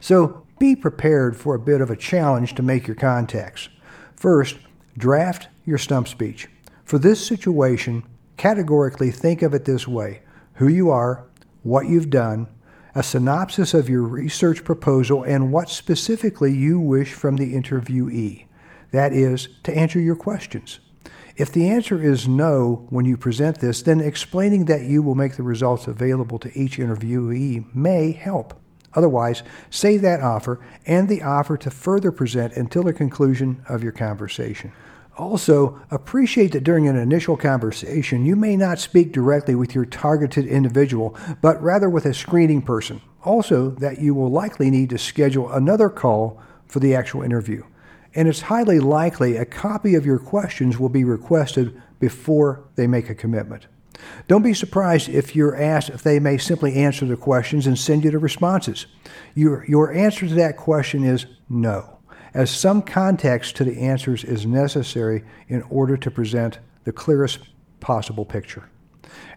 So 0.00 0.44
be 0.58 0.76
prepared 0.76 1.36
for 1.36 1.54
a 1.54 1.60
bit 1.60 1.80
of 1.80 1.90
a 1.90 1.96
challenge 1.96 2.54
to 2.56 2.62
make 2.62 2.86
your 2.86 2.96
contacts. 2.96 3.68
First, 4.16 4.58
Draft 4.98 5.46
your 5.64 5.78
stump 5.78 6.08
speech. 6.08 6.48
For 6.84 6.98
this 6.98 7.24
situation, 7.24 8.02
categorically 8.36 9.12
think 9.12 9.42
of 9.42 9.54
it 9.54 9.64
this 9.64 9.86
way 9.86 10.22
who 10.54 10.66
you 10.66 10.90
are, 10.90 11.24
what 11.62 11.86
you've 11.86 12.10
done, 12.10 12.48
a 12.96 13.02
synopsis 13.04 13.74
of 13.74 13.88
your 13.88 14.02
research 14.02 14.64
proposal 14.64 15.22
and 15.22 15.52
what 15.52 15.70
specifically 15.70 16.52
you 16.52 16.80
wish 16.80 17.14
from 17.14 17.36
the 17.36 17.54
interviewee. 17.54 18.46
That 18.90 19.12
is, 19.12 19.48
to 19.62 19.72
answer 19.72 20.00
your 20.00 20.16
questions. 20.16 20.80
If 21.36 21.52
the 21.52 21.68
answer 21.68 22.02
is 22.02 22.26
no 22.26 22.88
when 22.90 23.04
you 23.04 23.16
present 23.16 23.60
this, 23.60 23.82
then 23.82 24.00
explaining 24.00 24.64
that 24.64 24.82
you 24.82 25.00
will 25.00 25.14
make 25.14 25.36
the 25.36 25.44
results 25.44 25.86
available 25.86 26.40
to 26.40 26.58
each 26.58 26.78
interviewee 26.78 27.72
may 27.72 28.10
help. 28.10 28.60
Otherwise, 28.98 29.44
save 29.70 30.02
that 30.02 30.20
offer 30.20 30.58
and 30.84 31.08
the 31.08 31.22
offer 31.22 31.56
to 31.56 31.70
further 31.70 32.10
present 32.10 32.52
until 32.54 32.82
the 32.82 32.92
conclusion 32.92 33.64
of 33.68 33.80
your 33.80 33.92
conversation. 33.92 34.72
Also, 35.16 35.80
appreciate 35.92 36.50
that 36.50 36.64
during 36.64 36.88
an 36.88 36.96
initial 36.96 37.36
conversation, 37.36 38.26
you 38.26 38.34
may 38.34 38.56
not 38.56 38.80
speak 38.80 39.12
directly 39.12 39.54
with 39.54 39.72
your 39.72 39.84
targeted 39.84 40.46
individual, 40.46 41.16
but 41.40 41.62
rather 41.62 41.88
with 41.88 42.06
a 42.06 42.12
screening 42.12 42.60
person. 42.60 43.00
Also, 43.22 43.70
that 43.76 44.00
you 44.00 44.14
will 44.14 44.32
likely 44.32 44.68
need 44.68 44.90
to 44.90 44.98
schedule 44.98 45.52
another 45.52 45.88
call 45.88 46.42
for 46.66 46.80
the 46.80 46.96
actual 46.96 47.22
interview. 47.22 47.62
And 48.16 48.26
it's 48.26 48.40
highly 48.40 48.80
likely 48.80 49.36
a 49.36 49.44
copy 49.44 49.94
of 49.94 50.04
your 50.04 50.18
questions 50.18 50.76
will 50.76 50.88
be 50.88 51.04
requested 51.04 51.80
before 52.00 52.64
they 52.74 52.88
make 52.88 53.08
a 53.08 53.14
commitment. 53.14 53.68
Don't 54.26 54.42
be 54.42 54.54
surprised 54.54 55.08
if 55.08 55.34
you're 55.34 55.56
asked 55.56 55.90
if 55.90 56.02
they 56.02 56.20
may 56.20 56.38
simply 56.38 56.74
answer 56.74 57.06
the 57.06 57.16
questions 57.16 57.66
and 57.66 57.78
send 57.78 58.04
you 58.04 58.10
the 58.10 58.18
responses. 58.18 58.86
Your, 59.34 59.64
your 59.66 59.92
answer 59.92 60.26
to 60.26 60.34
that 60.34 60.56
question 60.56 61.04
is 61.04 61.26
no 61.48 61.98
as 62.34 62.50
some 62.50 62.82
context 62.82 63.56
to 63.56 63.64
the 63.64 63.80
answers 63.80 64.24
is 64.24 64.46
necessary 64.46 65.24
in 65.48 65.62
order 65.62 65.96
to 65.96 66.10
present 66.10 66.58
the 66.84 66.92
clearest 66.92 67.40
possible 67.80 68.24
picture. 68.24 68.68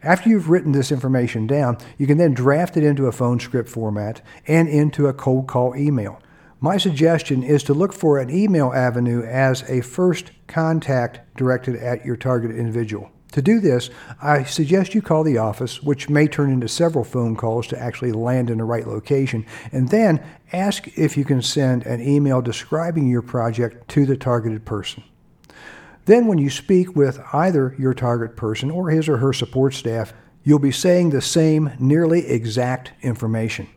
After 0.04 0.30
you've 0.30 0.50
written 0.50 0.72
this 0.72 0.92
information 0.92 1.48
down, 1.48 1.78
you 1.98 2.08
can 2.08 2.18
then 2.18 2.34
draft 2.34 2.76
it 2.76 2.84
into 2.84 3.08
a 3.08 3.12
phone 3.12 3.40
script 3.40 3.70
format 3.70 4.22
and 4.48 4.68
into 4.68 5.08
a 5.08 5.14
cold 5.14 5.48
call 5.48 5.76
email. 5.76 6.22
My 6.60 6.78
suggestion 6.78 7.42
is 7.44 7.64
to 7.64 7.74
look 7.74 7.94
for 7.94 8.20
an 8.20 8.30
email 8.30 8.72
avenue 8.74 9.24
as 9.24 9.64
a 9.70 9.82
first 9.82 10.32
contact 10.48 11.22
directed 11.36 11.76
at 11.78 12.06
your 12.06 12.16
target 12.16 12.52
individual. 12.52 13.10
To 13.32 13.42
do 13.42 13.62
this, 13.62 13.90
I 14.22 14.44
suggest 14.44 14.94
you 14.94 15.02
call 15.02 15.24
the 15.24 15.38
office, 15.38 15.82
which 15.82 16.10
may 16.10 16.28
turn 16.28 16.52
into 16.52 16.68
several 16.68 17.06
phone 17.06 17.38
calls 17.38 17.66
to 17.68 17.80
actually 17.80 18.12
land 18.12 18.50
in 18.50 18.58
the 18.58 18.66
right 18.66 18.86
location, 18.86 19.46
and 19.72 19.88
then 19.90 20.22
ask 20.52 20.88
if 20.98 21.16
you 21.16 21.24
can 21.24 21.42
send 21.42 21.86
an 21.86 22.02
email 22.02 22.42
describing 22.42 23.08
your 23.08 23.22
project 23.22 23.88
to 23.90 24.06
the 24.06 24.18
targeted 24.18 24.66
person. 24.66 25.04
Then, 26.06 26.28
when 26.28 26.40
you 26.40 26.50
speak 26.50 26.96
with 26.96 27.22
either 27.32 27.76
your 27.80 27.94
target 27.94 28.36
person 28.36 28.70
or 28.70 28.90
his 28.90 29.08
or 29.08 29.18
her 29.18 29.32
support 29.32 29.76
staff, 29.76 30.14
you'll 30.44 30.60
be 30.60 30.72
saying 30.72 31.12
the 31.12 31.22
same, 31.22 31.72
nearly 31.80 32.28
exact 32.28 32.92
information. 33.02 33.68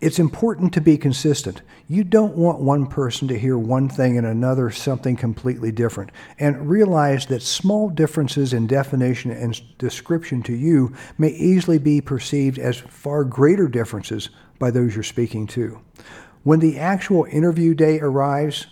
It's 0.00 0.18
important 0.18 0.72
to 0.74 0.80
be 0.80 0.96
consistent. 0.96 1.62
You 1.88 2.04
don't 2.04 2.36
want 2.36 2.60
one 2.60 2.86
person 2.86 3.28
to 3.28 3.38
hear 3.38 3.58
one 3.58 3.88
thing 3.88 4.16
and 4.16 4.26
another 4.26 4.70
something 4.70 5.16
completely 5.16 5.72
different. 5.72 6.10
And 6.38 6.68
realize 6.68 7.26
that 7.26 7.42
small 7.42 7.88
differences 7.88 8.52
in 8.52 8.66
definition 8.66 9.30
and 9.30 9.60
description 9.78 10.42
to 10.44 10.54
you 10.54 10.94
may 11.18 11.30
easily 11.30 11.78
be 11.78 12.00
perceived 12.00 12.58
as 12.58 12.78
far 12.78 13.24
greater 13.24 13.68
differences 13.68 14.30
by 14.58 14.70
those 14.70 14.94
you're 14.94 15.02
speaking 15.02 15.46
to. 15.48 15.80
When 16.42 16.60
the 16.60 16.78
actual 16.78 17.24
interview 17.24 17.74
day 17.74 18.00
arrives, 18.00 18.66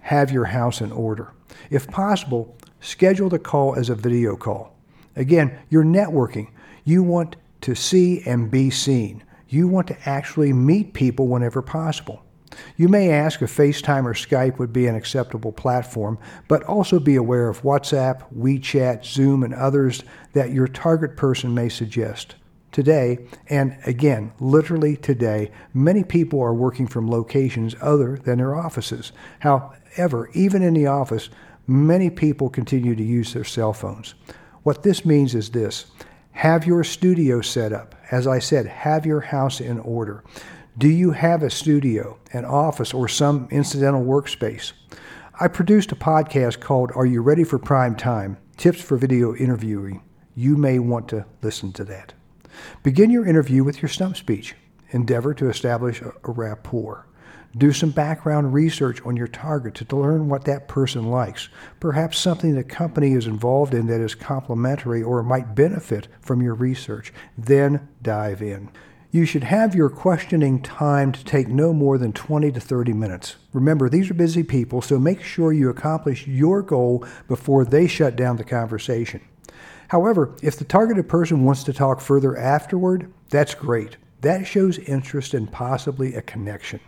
have 0.00 0.30
your 0.30 0.46
house 0.46 0.80
in 0.80 0.92
order. 0.92 1.32
If 1.70 1.88
possible, 1.88 2.56
schedule 2.80 3.28
the 3.28 3.38
call 3.38 3.74
as 3.74 3.90
a 3.90 3.94
video 3.94 4.36
call. 4.36 4.76
Again, 5.16 5.58
you're 5.68 5.84
networking. 5.84 6.48
You 6.84 7.02
want 7.02 7.36
to 7.62 7.74
see 7.74 8.22
and 8.24 8.50
be 8.50 8.70
seen. 8.70 9.22
You 9.48 9.68
want 9.68 9.86
to 9.88 10.08
actually 10.08 10.52
meet 10.52 10.92
people 10.92 11.26
whenever 11.26 11.62
possible. 11.62 12.22
You 12.76 12.88
may 12.88 13.10
ask 13.10 13.42
if 13.42 13.54
FaceTime 13.54 14.04
or 14.04 14.14
Skype 14.14 14.58
would 14.58 14.72
be 14.72 14.86
an 14.86 14.94
acceptable 14.94 15.52
platform, 15.52 16.18
but 16.48 16.62
also 16.64 16.98
be 16.98 17.16
aware 17.16 17.48
of 17.48 17.62
WhatsApp, 17.62 18.22
WeChat, 18.34 19.04
Zoom, 19.04 19.42
and 19.42 19.54
others 19.54 20.02
that 20.32 20.50
your 20.50 20.68
target 20.68 21.16
person 21.16 21.54
may 21.54 21.68
suggest. 21.68 22.34
Today, 22.72 23.26
and 23.48 23.78
again, 23.86 24.32
literally 24.40 24.96
today, 24.96 25.50
many 25.72 26.04
people 26.04 26.40
are 26.40 26.54
working 26.54 26.86
from 26.86 27.10
locations 27.10 27.74
other 27.80 28.16
than 28.16 28.38
their 28.38 28.54
offices. 28.54 29.12
However, 29.40 30.28
even 30.34 30.62
in 30.62 30.74
the 30.74 30.86
office, 30.86 31.30
many 31.66 32.10
people 32.10 32.50
continue 32.50 32.94
to 32.94 33.02
use 33.02 33.32
their 33.32 33.44
cell 33.44 33.72
phones. 33.72 34.14
What 34.62 34.82
this 34.82 35.04
means 35.04 35.34
is 35.34 35.50
this 35.50 35.86
have 36.38 36.64
your 36.64 36.84
studio 36.84 37.40
set 37.40 37.72
up. 37.72 37.96
As 38.12 38.28
I 38.28 38.38
said, 38.38 38.64
have 38.64 39.04
your 39.04 39.22
house 39.22 39.60
in 39.60 39.80
order. 39.80 40.22
Do 40.78 40.88
you 40.88 41.10
have 41.10 41.42
a 41.42 41.50
studio, 41.50 42.16
an 42.32 42.44
office, 42.44 42.94
or 42.94 43.08
some 43.08 43.48
incidental 43.50 44.04
workspace? 44.04 44.72
I 45.40 45.48
produced 45.48 45.90
a 45.90 45.96
podcast 45.96 46.60
called 46.60 46.92
Are 46.94 47.04
You 47.04 47.22
Ready 47.22 47.42
for 47.42 47.58
Prime 47.58 47.96
Time? 47.96 48.36
Tips 48.56 48.80
for 48.80 48.96
Video 48.96 49.34
Interviewing. 49.34 50.00
You 50.36 50.56
may 50.56 50.78
want 50.78 51.08
to 51.08 51.26
listen 51.42 51.72
to 51.72 51.84
that. 51.86 52.14
Begin 52.84 53.10
your 53.10 53.26
interview 53.26 53.64
with 53.64 53.82
your 53.82 53.88
stump 53.88 54.16
speech. 54.16 54.54
Endeavor 54.90 55.34
to 55.34 55.50
establish 55.50 56.00
a 56.02 56.12
rapport. 56.22 57.08
Do 57.56 57.72
some 57.72 57.90
background 57.90 58.52
research 58.54 59.00
on 59.02 59.16
your 59.16 59.26
target 59.26 59.74
to 59.76 59.96
learn 59.96 60.28
what 60.28 60.44
that 60.44 60.68
person 60.68 61.10
likes. 61.10 61.48
Perhaps 61.80 62.18
something 62.18 62.54
the 62.54 62.64
company 62.64 63.12
is 63.12 63.26
involved 63.26 63.74
in 63.74 63.86
that 63.86 64.00
is 64.00 64.14
complementary 64.14 65.02
or 65.02 65.22
might 65.22 65.54
benefit 65.54 66.08
from 66.20 66.42
your 66.42 66.54
research. 66.54 67.12
Then 67.36 67.88
dive 68.02 68.42
in. 68.42 68.70
You 69.10 69.24
should 69.24 69.44
have 69.44 69.74
your 69.74 69.88
questioning 69.88 70.60
time 70.62 71.12
to 71.12 71.24
take 71.24 71.48
no 71.48 71.72
more 71.72 71.96
than 71.96 72.12
20 72.12 72.52
to 72.52 72.60
30 72.60 72.92
minutes. 72.92 73.36
Remember, 73.54 73.88
these 73.88 74.10
are 74.10 74.14
busy 74.14 74.42
people, 74.42 74.82
so 74.82 74.98
make 74.98 75.22
sure 75.22 75.50
you 75.50 75.70
accomplish 75.70 76.26
your 76.26 76.60
goal 76.60 77.06
before 77.26 77.64
they 77.64 77.86
shut 77.86 78.16
down 78.16 78.36
the 78.36 78.44
conversation. 78.44 79.22
However, 79.88 80.36
if 80.42 80.58
the 80.58 80.66
targeted 80.66 81.08
person 81.08 81.44
wants 81.44 81.64
to 81.64 81.72
talk 81.72 82.02
further 82.02 82.36
afterward, 82.36 83.10
that's 83.30 83.54
great. 83.54 83.96
That 84.20 84.46
shows 84.46 84.78
interest 84.78 85.32
and 85.32 85.50
possibly 85.50 86.14
a 86.14 86.20
connection. 86.20 86.80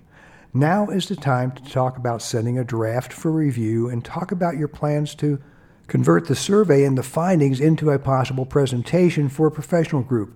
Now 0.52 0.88
is 0.88 1.06
the 1.06 1.14
time 1.14 1.52
to 1.52 1.62
talk 1.62 1.96
about 1.96 2.22
sending 2.22 2.58
a 2.58 2.64
draft 2.64 3.12
for 3.12 3.30
review 3.30 3.88
and 3.88 4.04
talk 4.04 4.32
about 4.32 4.56
your 4.56 4.66
plans 4.66 5.14
to 5.16 5.40
convert 5.86 6.26
the 6.26 6.34
survey 6.34 6.84
and 6.84 6.98
the 6.98 7.04
findings 7.04 7.60
into 7.60 7.90
a 7.90 8.00
possible 8.00 8.44
presentation 8.44 9.28
for 9.28 9.46
a 9.46 9.52
professional 9.52 10.02
group. 10.02 10.34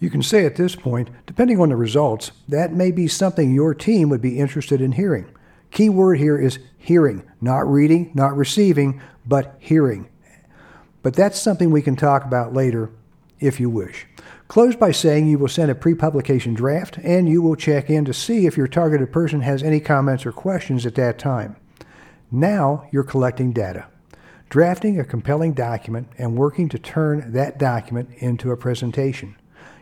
You 0.00 0.10
can 0.10 0.22
say 0.22 0.46
at 0.46 0.56
this 0.56 0.74
point, 0.74 1.10
depending 1.26 1.60
on 1.60 1.68
the 1.68 1.76
results, 1.76 2.32
that 2.48 2.72
may 2.72 2.90
be 2.90 3.06
something 3.06 3.54
your 3.54 3.72
team 3.72 4.08
would 4.08 4.20
be 4.20 4.38
interested 4.38 4.80
in 4.80 4.92
hearing. 4.92 5.30
Key 5.70 5.90
word 5.90 6.18
here 6.18 6.36
is 6.36 6.58
hearing, 6.76 7.22
not 7.40 7.70
reading, 7.70 8.10
not 8.14 8.36
receiving, 8.36 9.00
but 9.24 9.54
hearing. 9.60 10.08
But 11.02 11.14
that's 11.14 11.40
something 11.40 11.70
we 11.70 11.82
can 11.82 11.94
talk 11.94 12.24
about 12.24 12.52
later 12.52 12.90
if 13.38 13.60
you 13.60 13.70
wish. 13.70 14.06
Close 14.50 14.74
by 14.74 14.90
saying 14.90 15.28
you 15.28 15.38
will 15.38 15.46
send 15.46 15.70
a 15.70 15.76
pre 15.76 15.94
publication 15.94 16.54
draft 16.54 16.98
and 17.04 17.28
you 17.28 17.40
will 17.40 17.54
check 17.54 17.88
in 17.88 18.04
to 18.04 18.12
see 18.12 18.46
if 18.46 18.56
your 18.56 18.66
targeted 18.66 19.12
person 19.12 19.42
has 19.42 19.62
any 19.62 19.78
comments 19.78 20.26
or 20.26 20.32
questions 20.32 20.84
at 20.84 20.96
that 20.96 21.20
time. 21.20 21.54
Now 22.32 22.88
you're 22.90 23.04
collecting 23.04 23.52
data, 23.52 23.86
drafting 24.48 24.98
a 24.98 25.04
compelling 25.04 25.52
document, 25.52 26.08
and 26.18 26.36
working 26.36 26.68
to 26.70 26.80
turn 26.80 27.32
that 27.32 27.60
document 27.60 28.10
into 28.16 28.50
a 28.50 28.56
presentation. 28.56 29.36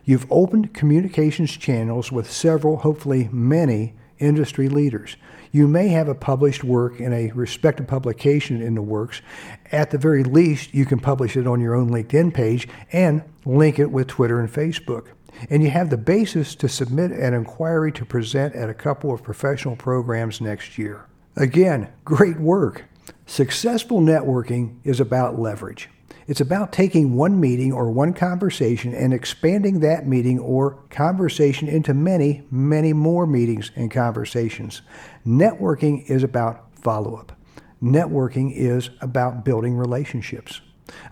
You've 0.05 0.31
opened 0.31 0.75
communications 0.75 1.57
channels 1.57 2.13
with 2.13 2.31
several, 2.31 2.77
hopefully 2.77 3.31
many, 3.33 3.95
industry 4.19 4.69
leaders. 4.69 5.17
You 5.59 5.67
may 5.67 5.89
have 5.89 6.07
a 6.07 6.15
published 6.15 6.63
work 6.63 7.01
in 7.01 7.13
a 7.13 7.33
respected 7.33 7.89
publication 7.89 8.63
in 8.63 8.77
the 8.77 8.81
works. 8.81 9.23
At 9.73 9.91
the 9.91 9.99
very 9.99 10.23
least, 10.23 10.73
you 10.73 10.87
can 10.87 11.01
publish 11.01 11.37
it 11.37 11.49
on 11.49 11.61
your 11.61 11.75
own 11.75 11.91
LinkedIn 11.91 12.33
page 12.33 12.69
and 12.93 13.25
link 13.45 13.81
it 13.81 13.91
with 13.91 14.07
Twitter 14.07 14.39
and 14.39 14.49
Facebook. 14.49 15.09
And 15.51 15.61
you 15.65 15.71
have 15.71 15.91
the 15.91 15.97
basis 15.97 16.55
to 16.55 16.69
submit 16.69 17.11
an 17.11 17.35
inquiry 17.35 17.91
to 17.91 18.05
present 18.05 18.55
at 18.55 18.71
a 18.71 18.75
couple 18.75 19.13
of 19.13 19.25
professional 19.25 19.75
programs 19.75 20.41
next 20.41 20.79
year. 20.79 21.07
Again, 21.35 21.89
great 22.05 22.39
work. 22.39 22.85
Successful 23.27 24.01
networking 24.01 24.77
is 24.85 25.01
about 25.01 25.39
leverage. 25.39 25.89
It's 26.27 26.41
about 26.43 26.73
taking 26.73 27.15
one 27.15 27.41
meeting 27.41 27.73
or 27.73 27.91
one 27.91 28.13
conversation 28.13 28.95
and 28.95 29.15
expanding 29.15 29.81
that 29.81 30.07
meeting 30.07 30.39
or 30.39 30.83
conversation 30.91 31.69
into 31.69 31.95
many, 31.95 32.47
many 32.51 32.93
more 32.93 33.27
meetings 33.27 33.71
and 33.75 33.91
conversations. 33.91 34.83
Networking 35.27 36.09
is 36.11 36.23
about 36.23 36.67
follow 36.83 37.17
up. 37.17 37.33
Networking 37.83 38.53
is 38.55 38.91
about 39.01 39.45
building 39.45 39.75
relationships. 39.75 40.61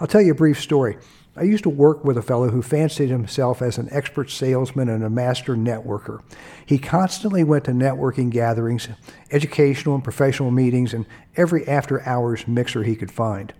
I'll 0.01 0.07
tell 0.07 0.21
you 0.21 0.33
a 0.33 0.35
brief 0.37 0.61
story. 0.61 0.99
I 1.39 1.43
used 1.43 1.65
to 1.65 1.71
work 1.71 2.03
with 2.03 2.17
a 2.17 2.23
fellow 2.23 2.49
who 2.49 2.63
fancied 2.63 3.11
himself 3.11 3.61
as 3.61 3.77
an 3.77 3.89
expert 3.91 4.31
salesman 4.31 4.89
and 4.89 5.05
a 5.05 5.11
master 5.11 5.55
networker. 5.55 6.23
He 6.65 6.79
constantly 6.79 7.45
went 7.45 7.65
to 7.65 7.73
networking 7.73 8.31
gatherings, 8.31 8.89
educational 9.31 9.95
and 9.97 10.03
professional 10.03 10.51
meetings, 10.51 10.95
and 10.95 11.05
every 11.37 11.69
after 11.69 12.01
hours 12.09 12.49
mixer 12.49 12.85
he 12.85 12.97
could 12.97 13.11
find. 13.11 13.53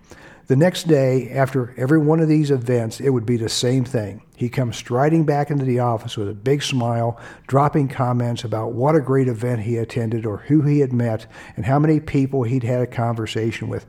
The 0.47 0.55
next 0.55 0.87
day, 0.87 1.29
after 1.29 1.75
every 1.77 1.99
one 1.99 2.19
of 2.19 2.29
these 2.29 2.49
events, 2.49 2.99
it 2.99 3.09
would 3.09 3.25
be 3.25 3.37
the 3.37 3.49
same 3.49 3.83
thing. 3.85 4.23
he 4.35 4.49
comes 4.49 4.77
striding 4.77 5.25
back 5.25 5.51
into 5.51 5.65
the 5.65 5.79
office 5.79 6.15
with 6.15 6.29
a 6.29 6.33
big 6.33 6.63
smile, 6.63 7.19
dropping 7.47 7.89
comments 7.89 8.43
about 8.43 8.71
what 8.71 8.95
a 8.95 9.01
great 9.01 9.27
event 9.27 9.61
he 9.61 9.77
attended 9.77 10.25
or 10.25 10.37
who 10.37 10.61
he 10.61 10.79
had 10.79 10.93
met 10.93 11.27
and 11.55 11.65
how 11.65 11.77
many 11.77 11.99
people 11.99 12.43
he'd 12.43 12.63
had 12.63 12.81
a 12.81 12.87
conversation 12.87 13.67
with. 13.67 13.85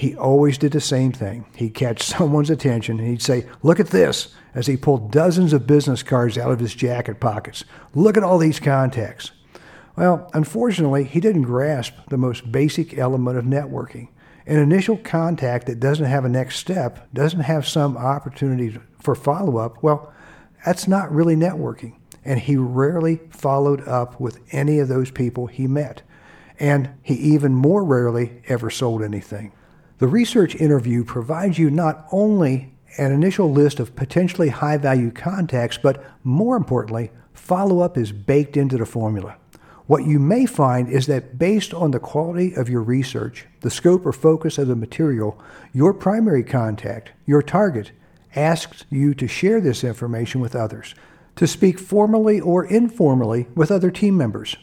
He 0.00 0.16
always 0.16 0.56
did 0.56 0.72
the 0.72 0.80
same 0.80 1.12
thing. 1.12 1.44
He'd 1.54 1.74
catch 1.74 2.02
someone's 2.02 2.48
attention 2.48 2.98
and 2.98 3.06
he'd 3.06 3.20
say, 3.20 3.46
Look 3.62 3.78
at 3.78 3.88
this, 3.88 4.34
as 4.54 4.66
he 4.66 4.78
pulled 4.78 5.12
dozens 5.12 5.52
of 5.52 5.66
business 5.66 6.02
cards 6.02 6.38
out 6.38 6.50
of 6.50 6.58
his 6.58 6.74
jacket 6.74 7.20
pockets. 7.20 7.66
Look 7.94 8.16
at 8.16 8.22
all 8.22 8.38
these 8.38 8.58
contacts. 8.58 9.32
Well, 9.96 10.30
unfortunately, 10.32 11.04
he 11.04 11.20
didn't 11.20 11.42
grasp 11.42 11.92
the 12.08 12.16
most 12.16 12.50
basic 12.50 12.96
element 12.96 13.36
of 13.36 13.44
networking. 13.44 14.08
An 14.46 14.56
initial 14.56 14.96
contact 14.96 15.66
that 15.66 15.80
doesn't 15.80 16.06
have 16.06 16.24
a 16.24 16.30
next 16.30 16.56
step, 16.56 17.06
doesn't 17.12 17.40
have 17.40 17.68
some 17.68 17.98
opportunity 17.98 18.78
for 19.02 19.14
follow 19.14 19.58
up, 19.58 19.82
well, 19.82 20.14
that's 20.64 20.88
not 20.88 21.12
really 21.12 21.36
networking. 21.36 21.96
And 22.24 22.40
he 22.40 22.56
rarely 22.56 23.20
followed 23.28 23.86
up 23.86 24.18
with 24.18 24.40
any 24.50 24.78
of 24.78 24.88
those 24.88 25.10
people 25.10 25.46
he 25.46 25.66
met. 25.66 26.00
And 26.58 26.88
he 27.02 27.16
even 27.16 27.52
more 27.52 27.84
rarely 27.84 28.40
ever 28.48 28.70
sold 28.70 29.02
anything. 29.02 29.52
The 30.00 30.08
research 30.08 30.54
interview 30.54 31.04
provides 31.04 31.58
you 31.58 31.68
not 31.68 32.06
only 32.10 32.72
an 32.96 33.12
initial 33.12 33.52
list 33.52 33.78
of 33.80 33.94
potentially 33.94 34.48
high 34.48 34.78
value 34.78 35.10
contacts, 35.10 35.76
but 35.76 36.02
more 36.24 36.56
importantly, 36.56 37.10
follow 37.34 37.80
up 37.80 37.98
is 37.98 38.10
baked 38.10 38.56
into 38.56 38.78
the 38.78 38.86
formula. 38.86 39.36
What 39.88 40.06
you 40.06 40.18
may 40.18 40.46
find 40.46 40.88
is 40.88 41.06
that 41.08 41.38
based 41.38 41.74
on 41.74 41.90
the 41.90 42.00
quality 42.00 42.54
of 42.54 42.70
your 42.70 42.80
research, 42.80 43.46
the 43.60 43.68
scope 43.68 44.06
or 44.06 44.14
focus 44.14 44.56
of 44.56 44.68
the 44.68 44.74
material, 44.74 45.38
your 45.74 45.92
primary 45.92 46.44
contact, 46.44 47.10
your 47.26 47.42
target, 47.42 47.92
asks 48.34 48.86
you 48.88 49.12
to 49.12 49.28
share 49.28 49.60
this 49.60 49.84
information 49.84 50.40
with 50.40 50.56
others, 50.56 50.94
to 51.36 51.46
speak 51.46 51.78
formally 51.78 52.40
or 52.40 52.64
informally 52.64 53.48
with 53.54 53.70
other 53.70 53.90
team 53.90 54.16
members. 54.16 54.56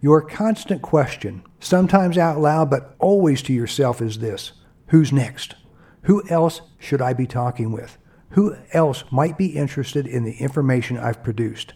Your 0.00 0.20
constant 0.20 0.82
question, 0.82 1.42
sometimes 1.58 2.16
out 2.16 2.38
loud 2.38 2.70
but 2.70 2.94
always 3.00 3.42
to 3.42 3.52
yourself, 3.52 4.00
is 4.00 4.20
this 4.20 4.52
Who's 4.88 5.12
next? 5.12 5.54
Who 6.02 6.22
else 6.28 6.60
should 6.78 7.00
I 7.00 7.12
be 7.12 7.26
talking 7.26 7.72
with? 7.72 7.98
Who 8.30 8.56
else 8.72 9.04
might 9.10 9.38
be 9.38 9.56
interested 9.56 10.06
in 10.06 10.24
the 10.24 10.34
information 10.34 10.98
I've 10.98 11.22
produced? 11.22 11.74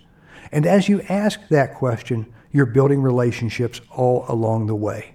And 0.53 0.67
as 0.67 0.89
you 0.89 1.03
ask 1.03 1.41
that 1.49 1.75
question, 1.75 2.33
you're 2.51 2.67
building 2.67 3.03
relationships 3.03 3.81
all 3.91 4.25
along 4.29 4.67
the 4.67 4.75
way. 4.75 5.15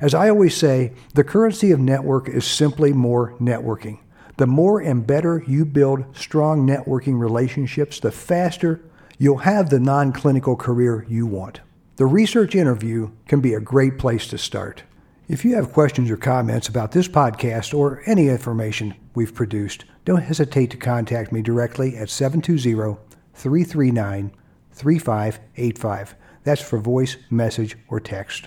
As 0.00 0.14
I 0.14 0.28
always 0.28 0.56
say, 0.56 0.92
the 1.14 1.24
currency 1.24 1.70
of 1.70 1.80
network 1.80 2.28
is 2.28 2.44
simply 2.44 2.92
more 2.92 3.32
networking. 3.38 4.00
The 4.36 4.46
more 4.46 4.80
and 4.80 5.06
better 5.06 5.42
you 5.46 5.64
build 5.64 6.14
strong 6.14 6.66
networking 6.66 7.18
relationships, 7.18 7.98
the 8.00 8.12
faster 8.12 8.82
you'll 9.18 9.38
have 9.38 9.70
the 9.70 9.80
non 9.80 10.12
clinical 10.12 10.56
career 10.56 11.06
you 11.08 11.26
want. 11.26 11.60
The 11.96 12.04
research 12.04 12.54
interview 12.54 13.10
can 13.26 13.40
be 13.40 13.54
a 13.54 13.60
great 13.60 13.98
place 13.98 14.26
to 14.28 14.36
start. 14.36 14.82
If 15.28 15.44
you 15.44 15.56
have 15.56 15.72
questions 15.72 16.08
or 16.08 16.16
comments 16.16 16.68
about 16.68 16.92
this 16.92 17.08
podcast 17.08 17.76
or 17.76 18.00
any 18.06 18.28
information 18.28 18.94
we've 19.16 19.34
produced, 19.34 19.84
don't 20.04 20.22
hesitate 20.22 20.70
to 20.70 20.76
contact 20.76 21.32
me 21.32 21.42
directly 21.42 21.96
at 21.96 22.10
720 22.10 22.96
339 23.34 24.32
3585. 24.72 26.14
That's 26.44 26.62
for 26.62 26.78
voice, 26.78 27.16
message, 27.28 27.76
or 27.88 27.98
text. 27.98 28.46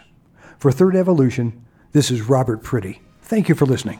For 0.57 0.71
Third 0.71 0.95
Evolution, 0.95 1.65
this 1.91 2.09
is 2.09 2.29
Robert 2.29 2.63
Pretty. 2.63 3.01
Thank 3.23 3.49
you 3.49 3.55
for 3.55 3.65
listening. 3.65 3.99